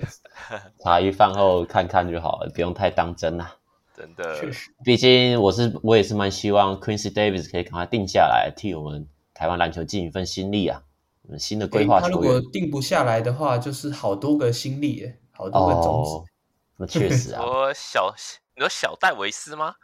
[0.83, 3.51] 茶余饭后看看就好了，不用太当真啊。
[3.95, 9.07] 真的，确实，毕竟我是我也是蛮希望 Quincy Davis 可以赶快定下来，替我们
[9.43, 10.81] 台湾篮球尽一份心力啊！
[11.23, 16.31] 我们新的规划球员，他如果定不下来的话，就是好多个心力耶，好多个种子。
[16.77, 17.43] 那确实啊。
[17.43, 18.15] 我小，
[18.55, 19.75] 你说小戴维斯吗？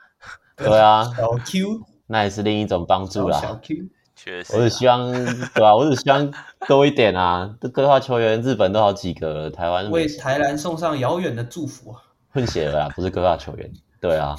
[0.55, 3.38] 对啊，小 Q，那也是另一种帮助啦。
[3.41, 3.76] 小 Q，
[4.16, 5.76] 确实、啊，我只希望，对吧、啊？
[5.76, 6.34] 我只希望
[6.66, 7.53] 多一点啊！
[7.60, 12.01] 这规划球员，日本都好几个了，台湾为台篮送上遥远的祝福啊！
[12.30, 13.70] 混血了啊，不是规划球员。
[13.99, 14.38] 对啊，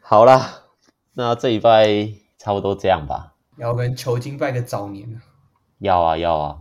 [0.00, 0.62] 好啦，
[1.12, 3.29] 那这一拜差不多这样吧。
[3.60, 5.20] 要跟球经拜个早年啊！
[5.80, 6.58] 要啊要啊，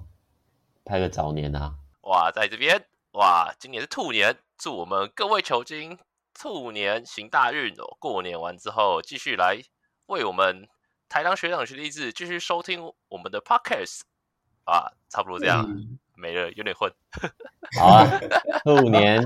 [0.84, 1.76] 拜个早年啊！
[2.02, 5.98] 哇，在这边哇，今年是兔年，祝我们各位球经
[6.38, 7.96] 兔年行大运哦！
[8.00, 9.62] 过年完之后，继续来
[10.08, 10.68] 为我们
[11.08, 14.02] 台当学长学弟制，继续收听我们的 podcast
[14.66, 16.92] 啊，差不多这样，嗯、没了，有点混。
[17.80, 18.06] 好啊，
[18.66, 19.26] 兔年，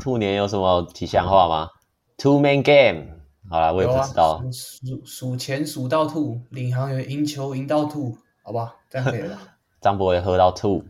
[0.00, 1.68] 兔年有什么吉祥话吗
[2.16, 3.17] ？Two man game，
[3.50, 4.42] 好啦，我也不知道。
[4.52, 9.38] 数数钱数到吐，领航员赢球赢到吐，好吧，这样可以了。
[9.80, 10.84] 张博伟喝到吐。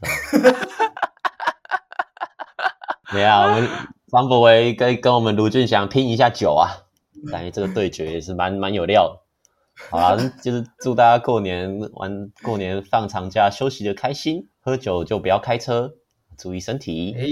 [3.12, 3.68] 没啊，我们
[4.06, 6.86] 张博维跟跟我们卢俊祥拼一下酒啊，
[7.30, 9.20] 感觉这个对决也是蛮蛮有料的。
[9.90, 15.92] 好啦， 就是祝大家过年玩过年放长假休息的开心，喝酒就不要开车，
[16.38, 17.14] 注意身体。
[17.18, 17.26] 哎，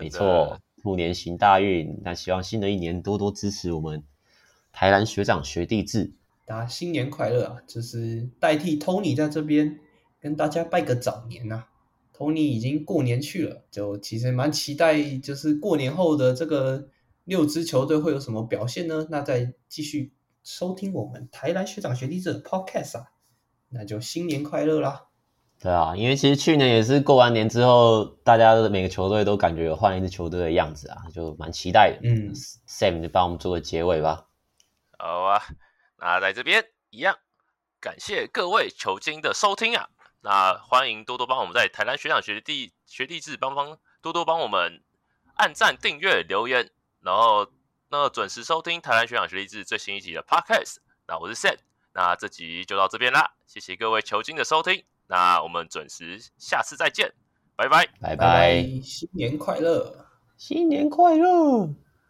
[0.00, 2.00] 没错，兔年行大运。
[2.02, 4.02] 那希望新的一年多多支持我们
[4.72, 6.12] 台南学长学弟制，
[6.46, 7.58] 大家新年快乐啊！
[7.66, 9.78] 就是代替 Tony 在这边
[10.20, 11.68] 跟大家拜个早年啊。
[12.16, 16.88] Tony 已经过年去了，就其实蛮期待，就是过年后的这个
[17.24, 19.06] 六支球队会有什么表现呢？
[19.10, 20.12] 那再继续
[20.42, 23.06] 收听我们台南学长学弟制的 Podcast 啊，
[23.68, 25.07] 那就新年快乐啦！
[25.60, 32.08] 对啊，因为其实去年也是过完年之后，大家的每个球队都感觉有换一支球队的样子啊，就蛮期待的。
[32.08, 32.32] 嗯
[32.68, 34.26] ，Sam 就帮我们做个结尾吧。
[34.96, 35.42] 好啊，
[35.96, 37.18] 那在这边一样，
[37.80, 39.88] 感谢各位球精的收听啊。
[40.20, 44.82] 那欢迎多多帮我们在台南学长学弟学弟制帮帮多多帮我们
[45.34, 47.48] 按赞订阅留言，然后
[47.88, 50.76] 那准时收听台南学长学弟制最新一集的 Podcast。
[51.06, 51.56] 那我是 Sam，
[51.94, 57.12] 那这集就到这边啦，谢谢各位球精的收听，那我们准时下次再见，
[57.56, 60.06] 拜拜，拜拜，新年快乐，
[60.36, 61.68] 新年快乐。